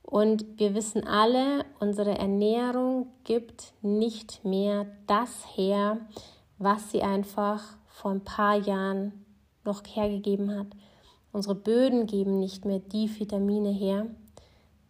Und 0.00 0.58
wir 0.58 0.74
wissen 0.74 1.06
alle, 1.06 1.66
unsere 1.80 2.16
Ernährung 2.16 3.08
gibt 3.24 3.74
nicht 3.82 4.42
mehr 4.42 4.86
das 5.06 5.44
her, 5.54 5.98
was 6.56 6.90
sie 6.92 7.02
einfach 7.02 7.76
vor 7.98 8.12
ein 8.12 8.22
paar 8.22 8.56
Jahren 8.56 9.24
noch 9.64 9.82
hergegeben 9.84 10.56
hat. 10.56 10.68
Unsere 11.32 11.56
Böden 11.56 12.06
geben 12.06 12.38
nicht 12.38 12.64
mehr 12.64 12.78
die 12.78 13.08
Vitamine 13.18 13.70
her. 13.70 14.06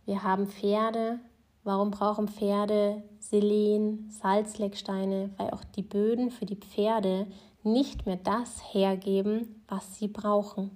Wir 0.04 0.22
haben 0.22 0.46
Pferde. 0.46 1.18
Warum 1.64 1.90
brauchen 1.90 2.28
Pferde 2.28 3.02
Selen, 3.18 4.10
Salzlecksteine? 4.10 5.30
Weil 5.38 5.50
auch 5.50 5.64
die 5.64 5.82
Böden 5.82 6.30
für 6.30 6.46
die 6.46 6.56
Pferde 6.56 7.26
nicht 7.62 8.06
mehr 8.06 8.16
das 8.16 8.60
hergeben, 8.72 9.62
was 9.68 9.98
sie 9.98 10.08
brauchen. 10.08 10.70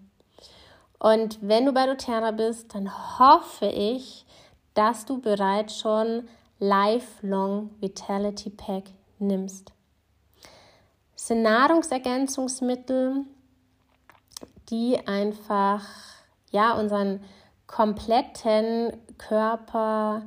Und 0.99 1.39
wenn 1.43 1.67
du 1.67 1.73
bei 1.73 1.87
doTERRA 1.87 2.31
bist, 2.31 2.75
dann 2.75 2.91
hoffe 3.19 3.67
ich, 3.67 4.25
dass 4.75 5.05
du 5.05 5.21
bereits 5.21 5.79
schon 5.79 6.29
Lifelong 6.59 7.71
Vitality 7.81 8.51
Pack 8.51 8.85
nimmst. 9.19 9.73
Sind 11.25 11.43
Nahrungsergänzungsmittel, 11.43 13.25
die 14.71 14.99
einfach 15.07 15.85
ja 16.51 16.73
unseren 16.73 17.21
kompletten 17.69 18.93
Körper 19.19 20.23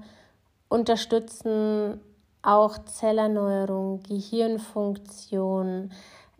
unterstützen, 0.69 1.99
auch 2.43 2.77
Zellerneuerung, 2.85 4.03
Gehirnfunktion. 4.03 5.91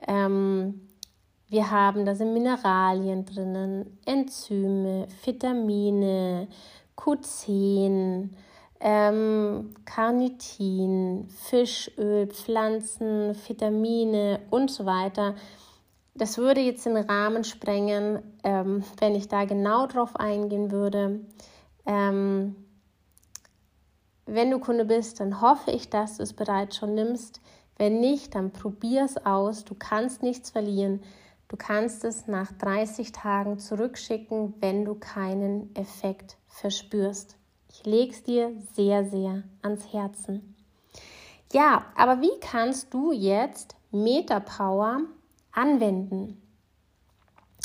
Ähm, 0.08 0.88
wir 1.50 1.70
haben, 1.70 2.06
da 2.06 2.16
sind 2.16 2.32
Mineralien 2.32 3.26
drinnen, 3.26 4.00
Enzyme, 4.06 5.10
Vitamine, 5.26 6.48
Q10, 6.96 8.30
ähm, 8.80 9.74
Carnitin, 9.86 11.28
Fischöl, 11.30 12.28
Pflanzen, 12.28 13.36
Vitamine 13.48 14.42
und 14.50 14.70
so 14.70 14.86
weiter. 14.86 15.36
Das 16.14 16.38
würde 16.38 16.62
jetzt 16.62 16.86
den 16.86 16.98
Rahmen 16.98 17.44
sprengen, 17.44 18.22
ähm, 18.44 18.84
wenn 19.00 19.16
ich 19.16 19.28
da 19.28 19.46
genau 19.46 19.88
drauf 19.88 20.16
eingehen 20.16 20.72
würde. 20.72 21.20
Ähm, 21.86 22.56
wenn 24.26 24.50
du 24.50 24.60
Kunde 24.60 24.86
bist, 24.86 25.20
dann 25.20 25.42
hoffe 25.42 25.72
ich, 25.72 25.90
dass 25.90 26.18
du 26.18 26.24
es 26.24 26.34
bereits 26.34 26.78
schon 26.78 26.96
nimmst. 26.96 27.42
Wenn 27.78 28.00
nicht, 28.00 28.36
dann 28.36 28.52
probier 28.52 29.04
es 29.04 29.24
aus. 29.26 29.66
Du 29.66 29.76
kannst 29.76 30.24
nichts 30.24 30.50
verlieren. 30.50 31.02
Du 31.48 31.58
kannst 31.58 32.04
es 32.04 32.28
nach 32.28 32.52
30 32.54 33.12
Tagen 33.12 33.60
zurückschicken, 33.60 34.56
wenn 34.62 34.84
du 34.84 34.96
keinen 34.96 35.76
Effekt 35.76 36.38
verspürst. 36.48 37.35
Es 37.86 38.24
dir 38.24 38.52
sehr, 38.74 39.06
sehr 39.06 39.44
ans 39.62 39.94
Herzen. 39.94 40.56
Ja, 41.54 41.86
aber 41.96 42.22
wie 42.22 42.40
kannst 42.42 42.94
du 42.94 43.12
jetzt 43.12 43.76
Metapower 43.92 45.02
anwenden? 45.52 46.42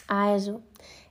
Also, 0.07 0.63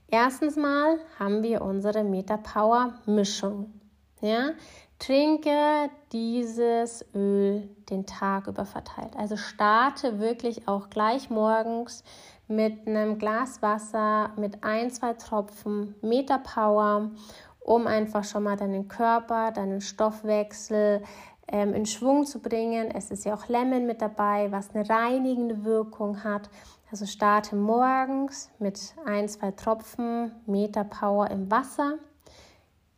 erstens 0.08 0.56
mal 0.56 1.00
haben 1.18 1.44
wir 1.44 1.62
unsere 1.62 2.04
Metapower 2.04 2.94
Mischung. 3.06 3.74
Ja, 4.22 4.52
trinke 5.00 5.90
dieses 6.12 7.06
Öl 7.16 7.70
den 7.90 8.06
Tag 8.06 8.48
über 8.48 8.66
verteilt. 8.66 9.16
Also 9.16 9.38
starte 9.38 10.20
wirklich 10.20 10.68
auch 10.68 10.90
gleich 10.90 11.30
morgens 11.30 12.04
mit 12.48 12.88
einem 12.88 13.18
Glas 13.18 13.62
Wasser, 13.62 14.32
mit 14.36 14.64
ein, 14.64 14.92
zwei 14.92 15.14
Tropfen 15.14 15.96
Metapower, 16.02 17.12
um 17.60 17.88
einfach 17.88 18.24
schon 18.24 18.44
mal 18.44 18.58
deinen 18.58 18.88
Körper, 18.88 19.52
deinen 19.52 19.82
Stoffwechsel 19.82 21.04
ähm, 21.48 21.74
in 21.74 21.86
Schwung 21.86 22.26
zu 22.26 22.40
bringen. 22.40 22.92
Es 22.92 23.12
ist 23.12 23.26
ja 23.26 23.36
auch 23.36 23.48
Lemon 23.48 23.86
mit 23.86 24.02
dabei, 24.02 24.52
was 24.52 24.74
eine 24.74 24.90
reinigende 24.90 25.64
Wirkung 25.64 26.24
hat. 26.24 26.50
Also 26.92 27.06
starte 27.06 27.56
morgens 27.56 28.50
mit 28.60 28.96
ein, 29.06 29.28
zwei 29.28 29.52
Tropfen 29.52 30.32
Metapower 30.46 31.30
im 31.30 31.52
Wasser 31.52 32.00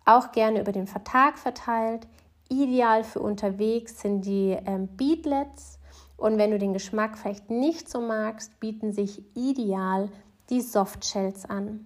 auch 0.05 0.31
gerne 0.31 0.61
über 0.61 0.71
den 0.71 0.87
Vertrag 0.87 1.37
verteilt. 1.37 2.07
Ideal 2.49 3.03
für 3.03 3.19
unterwegs 3.19 4.01
sind 4.01 4.25
die 4.25 4.57
ähm, 4.65 4.89
Beatlets. 4.97 5.79
Und 6.17 6.37
wenn 6.37 6.51
du 6.51 6.59
den 6.59 6.73
Geschmack 6.73 7.17
vielleicht 7.17 7.49
nicht 7.49 7.89
so 7.89 8.01
magst, 8.01 8.59
bieten 8.59 8.93
sich 8.93 9.23
ideal 9.35 10.09
die 10.49 10.61
Softshells 10.61 11.49
an. 11.49 11.85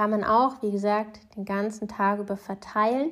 Kann 0.00 0.12
man 0.12 0.24
auch, 0.24 0.62
wie 0.62 0.70
gesagt, 0.70 1.20
den 1.36 1.44
ganzen 1.44 1.86
Tag 1.86 2.20
über 2.20 2.38
verteilen. 2.38 3.10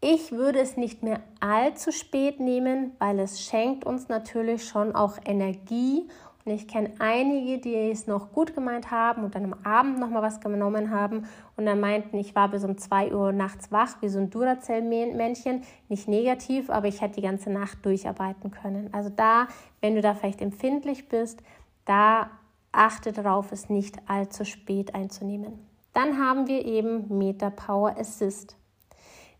Ich 0.00 0.30
würde 0.30 0.60
es 0.60 0.76
nicht 0.76 1.02
mehr 1.02 1.18
allzu 1.40 1.90
spät 1.90 2.38
nehmen, 2.38 2.92
weil 3.00 3.18
es 3.18 3.42
schenkt 3.42 3.84
uns 3.84 4.08
natürlich 4.08 4.68
schon 4.68 4.94
auch 4.94 5.18
Energie 5.24 6.08
und 6.44 6.52
ich 6.52 6.68
kenne 6.68 6.92
einige, 7.00 7.58
die 7.58 7.74
es 7.74 8.06
noch 8.06 8.30
gut 8.30 8.54
gemeint 8.54 8.92
haben 8.92 9.24
und 9.24 9.34
dann 9.34 9.52
am 9.52 9.54
Abend 9.64 9.98
noch 9.98 10.10
mal 10.10 10.22
was 10.22 10.40
genommen 10.40 10.92
haben 10.92 11.26
und 11.56 11.66
dann 11.66 11.80
meinten, 11.80 12.18
ich 12.18 12.36
war 12.36 12.48
bis 12.48 12.62
um 12.62 12.78
2 12.78 13.12
Uhr 13.12 13.32
nachts 13.32 13.72
wach, 13.72 14.00
wie 14.00 14.08
so 14.08 14.20
ein 14.20 14.30
Duracell-Männchen. 14.30 15.64
Nicht 15.88 16.06
negativ, 16.06 16.70
aber 16.70 16.86
ich 16.86 17.00
hätte 17.00 17.16
die 17.16 17.22
ganze 17.22 17.50
Nacht 17.50 17.84
durcharbeiten 17.84 18.52
können. 18.52 18.90
Also 18.92 19.10
da, 19.10 19.48
wenn 19.80 19.96
du 19.96 20.02
da 20.02 20.14
vielleicht 20.14 20.40
empfindlich 20.40 21.08
bist, 21.08 21.42
da 21.84 22.30
achte 22.70 23.10
darauf, 23.10 23.50
es 23.50 23.68
nicht 23.68 23.98
allzu 24.06 24.44
spät 24.44 24.94
einzunehmen. 24.94 25.68
Dann 26.00 26.18
haben 26.18 26.46
wir 26.46 26.64
eben 26.64 27.18
Meta 27.18 27.50
Power 27.50 27.94
Assist. 27.98 28.56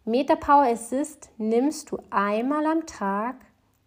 Meta 0.05 0.37
Power 0.37 0.65
Assist 0.65 1.31
nimmst 1.39 1.91
du 1.91 1.99
einmal 2.11 2.67
am 2.67 2.85
Tag 2.85 3.37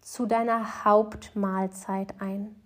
zu 0.00 0.26
deiner 0.26 0.84
Hauptmahlzeit 0.84 2.14
ein 2.18 2.56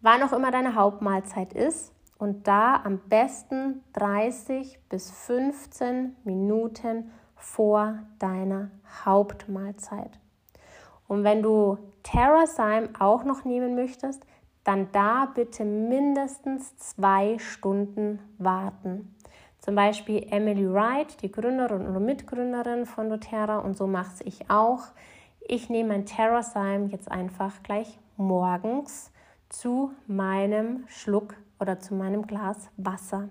wann 0.00 0.24
auch 0.24 0.32
immer 0.32 0.50
deine 0.50 0.74
Hauptmahlzeit 0.74 1.52
ist 1.52 1.92
und 2.18 2.48
da 2.48 2.80
am 2.84 2.98
besten 3.08 3.84
30 3.92 4.80
bis 4.88 5.10
15 5.10 6.16
Minuten 6.24 7.12
vor 7.36 8.00
deiner 8.18 8.70
Hauptmahlzeit. 9.04 10.18
Und 11.06 11.22
wenn 11.22 11.42
du 11.42 11.78
TerraSime 12.02 12.90
auch 12.98 13.22
noch 13.24 13.44
nehmen 13.44 13.76
möchtest, 13.76 14.26
dann 14.66 14.90
da 14.90 15.26
bitte 15.32 15.64
mindestens 15.64 16.76
zwei 16.76 17.38
Stunden 17.38 18.18
warten. 18.38 19.14
Zum 19.60 19.74
Beispiel 19.74 20.26
Emily 20.30 20.72
Wright, 20.72 21.22
die 21.22 21.30
Gründerin 21.30 21.86
oder 21.86 22.00
Mitgründerin 22.00 22.84
von 22.84 23.08
doTERRA 23.08 23.58
und 23.58 23.76
so 23.76 23.86
mache 23.86 24.24
ich 24.24 24.50
auch. 24.50 24.84
Ich 25.40 25.70
nehme 25.70 25.90
mein 25.90 26.06
TerraSime 26.06 26.86
jetzt 26.86 27.10
einfach 27.10 27.62
gleich 27.62 27.98
morgens 28.16 29.12
zu 29.48 29.92
meinem 30.06 30.84
Schluck 30.88 31.34
oder 31.60 31.78
zu 31.78 31.94
meinem 31.94 32.26
Glas 32.26 32.68
Wasser. 32.76 33.28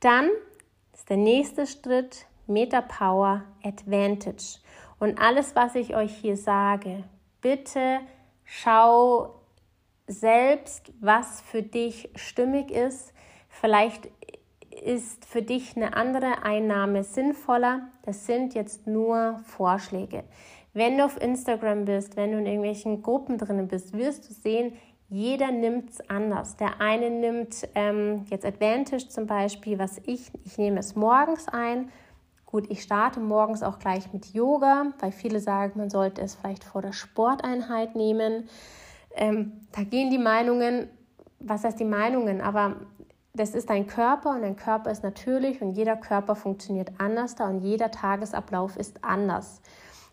Dann 0.00 0.28
ist 0.92 1.08
der 1.08 1.16
nächste 1.16 1.66
Schritt 1.66 2.26
Meta 2.46 2.82
Power 2.82 3.44
Advantage. 3.62 4.58
Und 4.98 5.20
alles, 5.20 5.56
was 5.56 5.74
ich 5.76 5.96
euch 5.96 6.14
hier 6.14 6.36
sage, 6.36 7.04
bitte 7.40 8.00
schau 8.54 9.34
selbst, 10.06 10.92
was 11.00 11.40
für 11.40 11.62
dich 11.62 12.10
stimmig 12.16 12.70
ist. 12.70 13.14
Vielleicht 13.48 14.10
ist 14.84 15.24
für 15.24 15.40
dich 15.40 15.74
eine 15.76 15.96
andere 15.96 16.42
Einnahme 16.42 17.02
sinnvoller. 17.02 17.88
Das 18.02 18.26
sind 18.26 18.54
jetzt 18.54 18.86
nur 18.86 19.40
Vorschläge. 19.44 20.24
Wenn 20.74 20.98
du 20.98 21.04
auf 21.04 21.20
Instagram 21.20 21.86
bist, 21.86 22.16
wenn 22.16 22.32
du 22.32 22.38
in 22.38 22.46
irgendwelchen 22.46 23.02
Gruppen 23.02 23.38
drin 23.38 23.68
bist, 23.68 23.96
wirst 23.96 24.28
du 24.28 24.34
sehen, 24.34 24.74
jeder 25.08 25.50
nimmt 25.50 25.90
es 25.90 26.10
anders. 26.10 26.56
Der 26.56 26.80
eine 26.80 27.10
nimmt 27.10 27.68
ähm, 27.74 28.26
jetzt 28.30 28.44
Advantage 28.44 29.08
zum 29.08 29.26
Beispiel, 29.26 29.78
was 29.78 29.98
ich, 30.04 30.30
ich 30.44 30.58
nehme 30.58 30.80
es 30.80 30.94
morgens 30.94 31.48
ein. 31.48 31.90
Gut, 32.52 32.66
ich 32.68 32.82
starte 32.82 33.18
morgens 33.18 33.62
auch 33.62 33.78
gleich 33.78 34.12
mit 34.12 34.34
Yoga, 34.34 34.92
weil 34.98 35.10
viele 35.10 35.40
sagen, 35.40 35.72
man 35.78 35.88
sollte 35.88 36.20
es 36.20 36.34
vielleicht 36.34 36.64
vor 36.64 36.82
der 36.82 36.92
Sporteinheit 36.92 37.96
nehmen. 37.96 38.46
Ähm, 39.14 39.52
da 39.72 39.84
gehen 39.84 40.10
die 40.10 40.18
Meinungen, 40.18 40.90
was 41.40 41.64
heißt 41.64 41.80
die 41.80 41.86
Meinungen, 41.86 42.42
aber 42.42 42.76
das 43.32 43.54
ist 43.54 43.70
dein 43.70 43.86
Körper 43.86 44.32
und 44.32 44.42
dein 44.42 44.56
Körper 44.56 44.90
ist 44.90 45.02
natürlich 45.02 45.62
und 45.62 45.70
jeder 45.70 45.96
Körper 45.96 46.36
funktioniert 46.36 46.90
anders 46.98 47.36
da 47.36 47.48
und 47.48 47.60
jeder 47.60 47.90
Tagesablauf 47.90 48.76
ist 48.76 49.02
anders. 49.02 49.62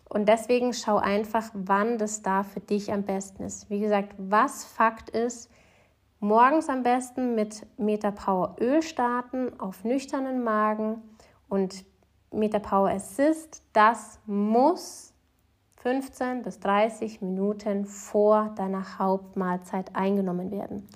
Und 0.08 0.26
deswegen 0.26 0.72
schau 0.72 0.96
einfach, 0.96 1.50
wann 1.52 1.98
das 1.98 2.22
da 2.22 2.42
für 2.42 2.60
dich 2.60 2.90
am 2.90 3.02
besten 3.02 3.42
ist. 3.42 3.68
Wie 3.68 3.80
gesagt, 3.80 4.14
was 4.16 4.64
Fakt 4.64 5.10
ist, 5.10 5.50
morgens 6.20 6.70
am 6.70 6.84
besten 6.84 7.34
mit 7.34 7.66
Metapower 7.76 8.56
Öl 8.58 8.80
starten 8.80 9.60
auf 9.60 9.84
nüchternen 9.84 10.42
Magen 10.42 11.02
und 11.50 11.84
Metapower 12.32 12.90
Assist, 12.90 13.62
das 13.72 14.18
muss 14.26 15.12
15 15.82 16.42
bis 16.42 16.60
30 16.60 17.22
Minuten 17.22 17.86
vor 17.86 18.52
deiner 18.56 18.98
Hauptmahlzeit 18.98 19.96
eingenommen 19.96 20.50
werden. 20.50 20.86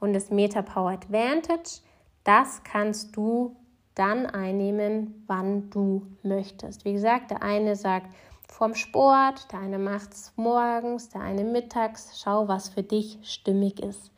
Und 0.00 0.14
das 0.14 0.30
Metapower 0.30 0.90
Advantage, 0.90 1.80
das 2.24 2.62
kannst 2.64 3.16
du 3.16 3.54
dann 3.94 4.26
einnehmen, 4.26 5.24
wann 5.26 5.68
du 5.70 6.06
möchtest. 6.22 6.84
Wie 6.84 6.92
gesagt, 6.92 7.30
der 7.30 7.42
eine 7.42 7.76
sagt, 7.76 8.06
vorm 8.48 8.74
Sport, 8.74 9.52
der 9.52 9.60
eine 9.60 9.78
macht 9.78 10.12
es 10.12 10.32
morgens, 10.36 11.10
der 11.10 11.20
eine 11.20 11.44
mittags. 11.44 12.20
Schau, 12.20 12.48
was 12.48 12.70
für 12.70 12.82
dich 12.82 13.18
stimmig 13.22 13.80
ist. 13.82 14.10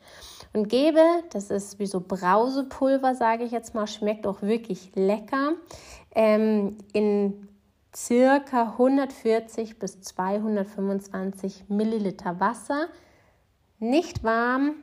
Und 0.53 0.69
gebe, 0.69 1.01
das 1.31 1.49
ist 1.49 1.79
wie 1.79 1.85
so 1.85 1.99
Brausepulver, 1.99 3.15
sage 3.15 3.43
ich 3.43 3.51
jetzt 3.51 3.73
mal, 3.73 3.87
schmeckt 3.87 4.27
auch 4.27 4.41
wirklich 4.41 4.91
lecker, 4.95 5.53
ähm, 6.15 6.77
in 6.93 7.47
circa 7.95 8.71
140 8.71 9.79
bis 9.79 10.01
225 10.01 11.69
Milliliter 11.69 12.39
Wasser. 12.39 12.87
Nicht 13.79 14.23
warm, 14.23 14.75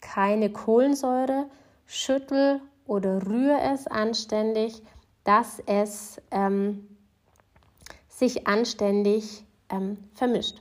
keine 0.00 0.50
Kohlensäure, 0.50 1.46
schüttel 1.86 2.60
oder 2.86 3.26
rühre 3.26 3.60
es 3.72 3.86
anständig, 3.86 4.82
dass 5.24 5.60
es 5.66 6.20
ähm, 6.30 6.86
sich 8.08 8.46
anständig 8.46 9.44
ähm, 9.70 9.98
vermischt. 10.14 10.60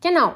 Genau. 0.00 0.34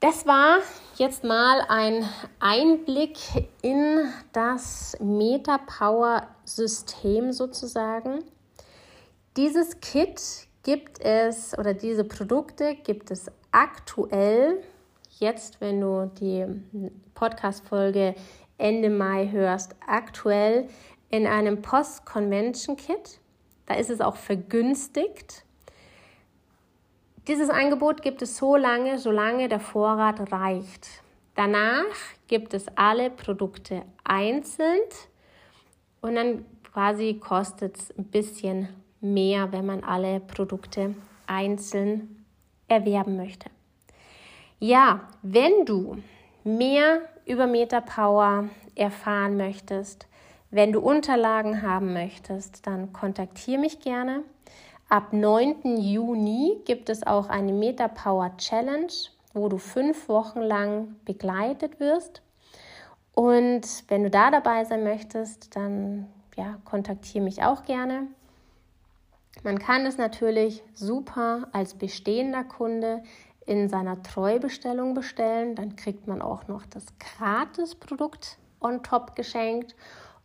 Das 0.00 0.26
war 0.26 0.58
jetzt 0.96 1.22
mal 1.24 1.60
ein 1.68 2.08
Einblick 2.38 3.18
in 3.60 4.08
das 4.32 4.96
Meta-Power-System 4.98 7.32
sozusagen. 7.32 8.24
Dieses 9.36 9.78
Kit 9.80 10.22
gibt 10.62 11.02
es 11.02 11.52
oder 11.58 11.74
diese 11.74 12.04
Produkte 12.04 12.76
gibt 12.76 13.10
es 13.10 13.30
aktuell, 13.52 14.62
jetzt 15.18 15.60
wenn 15.60 15.82
du 15.82 16.10
die 16.18 16.46
Podcast-Folge 17.12 18.14
Ende 18.56 18.88
Mai 18.88 19.28
hörst, 19.30 19.76
aktuell 19.86 20.70
in 21.10 21.26
einem 21.26 21.60
Post-Convention-Kit. 21.60 23.20
Da 23.66 23.74
ist 23.74 23.90
es 23.90 24.00
auch 24.00 24.16
vergünstigt. 24.16 25.44
Dieses 27.30 27.48
Angebot 27.48 28.02
gibt 28.02 28.22
es 28.22 28.36
so 28.36 28.56
lange, 28.56 28.98
solange 28.98 29.48
der 29.48 29.60
Vorrat 29.60 30.32
reicht. 30.32 30.88
Danach 31.36 31.94
gibt 32.26 32.54
es 32.54 32.66
alle 32.74 33.08
Produkte 33.08 33.82
einzeln 34.02 34.80
und 36.00 36.16
dann 36.16 36.44
quasi 36.72 37.20
kostet 37.20 37.76
es 37.76 37.96
ein 37.96 38.06
bisschen 38.06 38.68
mehr, 39.00 39.52
wenn 39.52 39.64
man 39.64 39.84
alle 39.84 40.18
Produkte 40.18 40.96
einzeln 41.28 42.26
erwerben 42.66 43.16
möchte. 43.16 43.48
Ja, 44.58 45.08
wenn 45.22 45.64
du 45.64 45.98
mehr 46.42 47.02
über 47.26 47.46
MetaPower 47.46 48.48
erfahren 48.74 49.36
möchtest, 49.36 50.08
wenn 50.50 50.72
du 50.72 50.80
Unterlagen 50.80 51.62
haben 51.62 51.92
möchtest, 51.92 52.66
dann 52.66 52.92
kontaktiere 52.92 53.60
mich 53.60 53.78
gerne. 53.78 54.24
Ab 54.90 55.12
9. 55.12 55.76
Juni 55.76 56.62
gibt 56.64 56.88
es 56.88 57.06
auch 57.06 57.28
eine 57.28 57.52
Meta 57.52 57.86
Power 57.86 58.36
Challenge. 58.38 58.92
wo 59.32 59.48
du 59.48 59.58
fünf 59.58 60.08
Wochen 60.08 60.40
lang 60.40 60.96
begleitet 61.04 61.78
wirst. 61.78 62.22
Und 63.14 63.84
wenn 63.86 64.02
du 64.02 64.10
da 64.10 64.32
dabei 64.32 64.64
sein 64.64 64.82
möchtest, 64.82 65.54
dann 65.54 66.08
ja, 66.36 66.58
kontaktiere 66.64 67.22
mich 67.22 67.44
auch 67.44 67.62
gerne. 67.62 68.08
Man 69.44 69.60
kann 69.60 69.86
es 69.86 69.96
natürlich 69.96 70.64
super 70.74 71.46
als 71.52 71.74
bestehender 71.74 72.42
Kunde 72.42 73.04
in 73.46 73.68
seiner 73.68 74.02
Treubestellung 74.02 74.94
bestellen. 74.94 75.54
Dann 75.54 75.76
kriegt 75.76 76.08
man 76.08 76.20
auch 76.20 76.48
noch 76.48 76.66
das 76.66 76.86
Gratis-Produkt 76.98 78.38
on 78.58 78.82
top 78.82 79.14
geschenkt. 79.14 79.76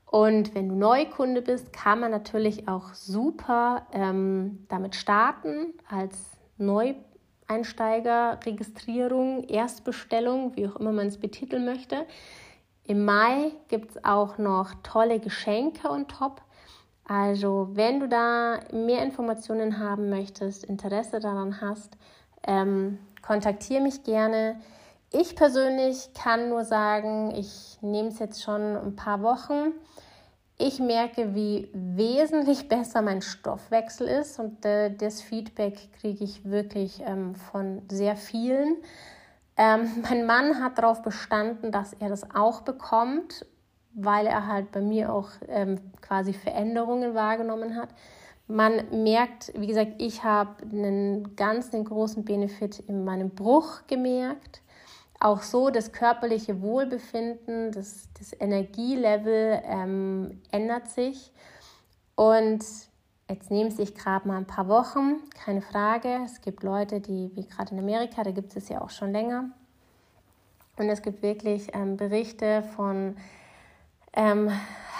Und 0.05 0.55
wenn 0.55 0.69
du 0.69 0.75
Neukunde 0.75 1.41
bist, 1.41 1.73
kann 1.73 1.99
man 1.99 2.11
natürlich 2.11 2.67
auch 2.67 2.93
super 2.93 3.87
ähm, 3.91 4.65
damit 4.69 4.95
starten 4.95 5.73
als 5.89 6.29
Neueinsteiger-Registrierung, 6.57 9.43
Erstbestellung, 9.43 10.55
wie 10.55 10.67
auch 10.67 10.75
immer 10.77 10.91
man 10.91 11.07
es 11.07 11.17
betiteln 11.17 11.65
möchte. 11.65 12.05
Im 12.87 13.03
Mai 13.03 13.51
gibt 13.67 13.89
es 13.91 14.05
auch 14.05 14.37
noch 14.37 14.75
tolle 14.83 15.19
Geschenke 15.19 15.89
on 15.89 16.07
top. 16.07 16.41
Also 17.07 17.69
wenn 17.73 17.99
du 17.99 18.07
da 18.07 18.59
mehr 18.71 19.03
Informationen 19.03 19.79
haben 19.79 20.09
möchtest, 20.09 20.63
Interesse 20.63 21.19
daran 21.19 21.61
hast, 21.61 21.97
ähm, 22.47 22.99
kontaktiere 23.21 23.81
mich 23.81 24.03
gerne. 24.03 24.59
Ich 25.11 25.35
persönlich 25.35 26.13
kann 26.13 26.49
nur 26.49 26.63
sagen, 26.63 27.33
ich 27.35 27.77
nehme 27.81 28.09
es 28.09 28.19
jetzt 28.19 28.43
schon 28.43 28.75
ein 28.75 28.95
paar 28.95 29.21
Wochen. 29.21 29.73
Ich 30.57 30.79
merke, 30.79 31.35
wie 31.35 31.69
wesentlich 31.73 32.69
besser 32.69 33.01
mein 33.01 33.21
Stoffwechsel 33.21 34.07
ist 34.07 34.39
und 34.39 34.65
äh, 34.65 34.95
das 34.95 35.21
Feedback 35.21 35.91
kriege 35.99 36.23
ich 36.23 36.45
wirklich 36.45 37.01
ähm, 37.05 37.35
von 37.35 37.81
sehr 37.89 38.15
vielen. 38.15 38.77
Ähm, 39.57 39.89
mein 40.09 40.25
Mann 40.25 40.63
hat 40.63 40.77
darauf 40.77 41.01
bestanden, 41.01 41.71
dass 41.71 41.93
er 41.93 42.09
das 42.09 42.29
auch 42.33 42.61
bekommt 42.61 43.45
weil 43.95 44.27
er 44.27 44.47
halt 44.47 44.71
bei 44.71 44.81
mir 44.81 45.11
auch 45.11 45.29
ähm, 45.47 45.79
quasi 46.01 46.33
Veränderungen 46.33 47.15
wahrgenommen 47.15 47.75
hat. 47.75 47.89
Man 48.47 49.03
merkt, 49.03 49.51
wie 49.55 49.67
gesagt, 49.67 49.93
ich 49.97 50.23
habe 50.23 50.63
einen 50.63 51.35
ganz 51.35 51.73
einen 51.73 51.85
großen 51.85 52.23
Benefit 52.25 52.79
in 52.79 53.03
meinem 53.03 53.31
Bruch 53.31 53.87
gemerkt. 53.87 54.61
Auch 55.19 55.41
so 55.41 55.69
das 55.69 55.91
körperliche 55.91 56.61
Wohlbefinden, 56.61 57.71
das, 57.71 58.09
das 58.19 58.33
Energielevel 58.39 59.61
ähm, 59.65 60.41
ändert 60.51 60.89
sich. 60.89 61.31
Und 62.15 62.63
jetzt 63.29 63.51
nehmen 63.51 63.71
sich 63.71 63.95
gerade 63.95 64.27
mal 64.27 64.37
ein 64.37 64.47
paar 64.47 64.67
Wochen, 64.67 65.21
keine 65.43 65.61
Frage. 65.61 66.19
Es 66.25 66.41
gibt 66.41 66.63
Leute, 66.63 66.99
die, 66.99 67.31
wie 67.35 67.47
gerade 67.47 67.73
in 67.73 67.79
Amerika, 67.79 68.23
da 68.23 68.31
gibt 68.31 68.55
es 68.55 68.69
ja 68.69 68.81
auch 68.81 68.89
schon 68.89 69.11
länger. 69.11 69.49
Und 70.77 70.89
es 70.89 71.01
gibt 71.01 71.21
wirklich 71.21 71.73
ähm, 71.73 71.95
Berichte 71.95 72.63
von 72.75 73.15
ähm, 74.13 74.51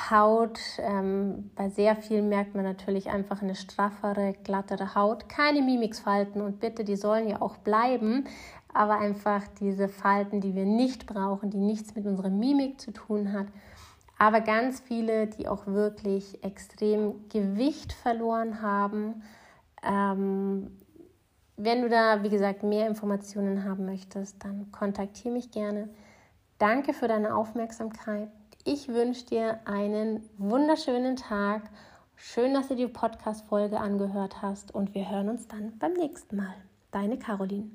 Haut, 0.09 0.59
ähm, 0.79 1.51
bei 1.55 1.69
sehr 1.69 1.95
vielen 1.95 2.29
merkt 2.29 2.53
man 2.53 2.63
natürlich 2.63 3.09
einfach 3.09 3.41
eine 3.41 3.55
straffere, 3.55 4.35
glattere 4.43 4.93
Haut. 4.95 5.27
Keine 5.29 5.61
Mimiksfalten 5.61 6.41
und 6.41 6.59
bitte, 6.59 6.83
die 6.83 6.95
sollen 6.95 7.27
ja 7.27 7.41
auch 7.41 7.57
bleiben, 7.57 8.25
aber 8.75 8.97
einfach 8.99 9.41
diese 9.59 9.87
Falten, 9.87 10.41
die 10.41 10.53
wir 10.53 10.65
nicht 10.65 11.05
brauchen, 11.05 11.49
die 11.49 11.57
nichts 11.57 11.95
mit 11.95 12.05
unserer 12.05 12.29
Mimik 12.29 12.79
zu 12.81 12.91
tun 12.91 13.31
hat. 13.31 13.47
Aber 14.17 14.41
ganz 14.41 14.81
viele, 14.81 15.27
die 15.27 15.47
auch 15.47 15.65
wirklich 15.65 16.43
extrem 16.43 17.27
Gewicht 17.29 17.93
verloren 17.93 18.61
haben. 18.61 19.23
Ähm, 19.81 20.71
wenn 21.55 21.83
du 21.83 21.89
da, 21.89 22.21
wie 22.23 22.29
gesagt, 22.29 22.63
mehr 22.63 22.87
Informationen 22.87 23.63
haben 23.63 23.85
möchtest, 23.85 24.43
dann 24.43 24.69
kontaktiere 24.73 25.33
mich 25.33 25.51
gerne. 25.51 25.87
Danke 26.57 26.93
für 26.93 27.07
deine 27.07 27.33
Aufmerksamkeit. 27.33 28.29
Ich 28.65 28.89
wünsche 28.89 29.25
dir 29.25 29.59
einen 29.63 30.21
wunderschönen 30.37 31.15
Tag. 31.15 31.61
Schön, 32.17 32.53
dass 32.53 32.67
du 32.67 32.75
die 32.75 32.87
Podcast-Folge 32.87 33.79
angehört 33.79 34.41
hast 34.41 34.75
und 34.75 34.93
wir 34.93 35.09
hören 35.09 35.29
uns 35.29 35.47
dann 35.47 35.77
beim 35.77 35.93
nächsten 35.93 36.35
Mal. 36.35 36.55
Deine 36.91 37.17
Caroline. 37.17 37.71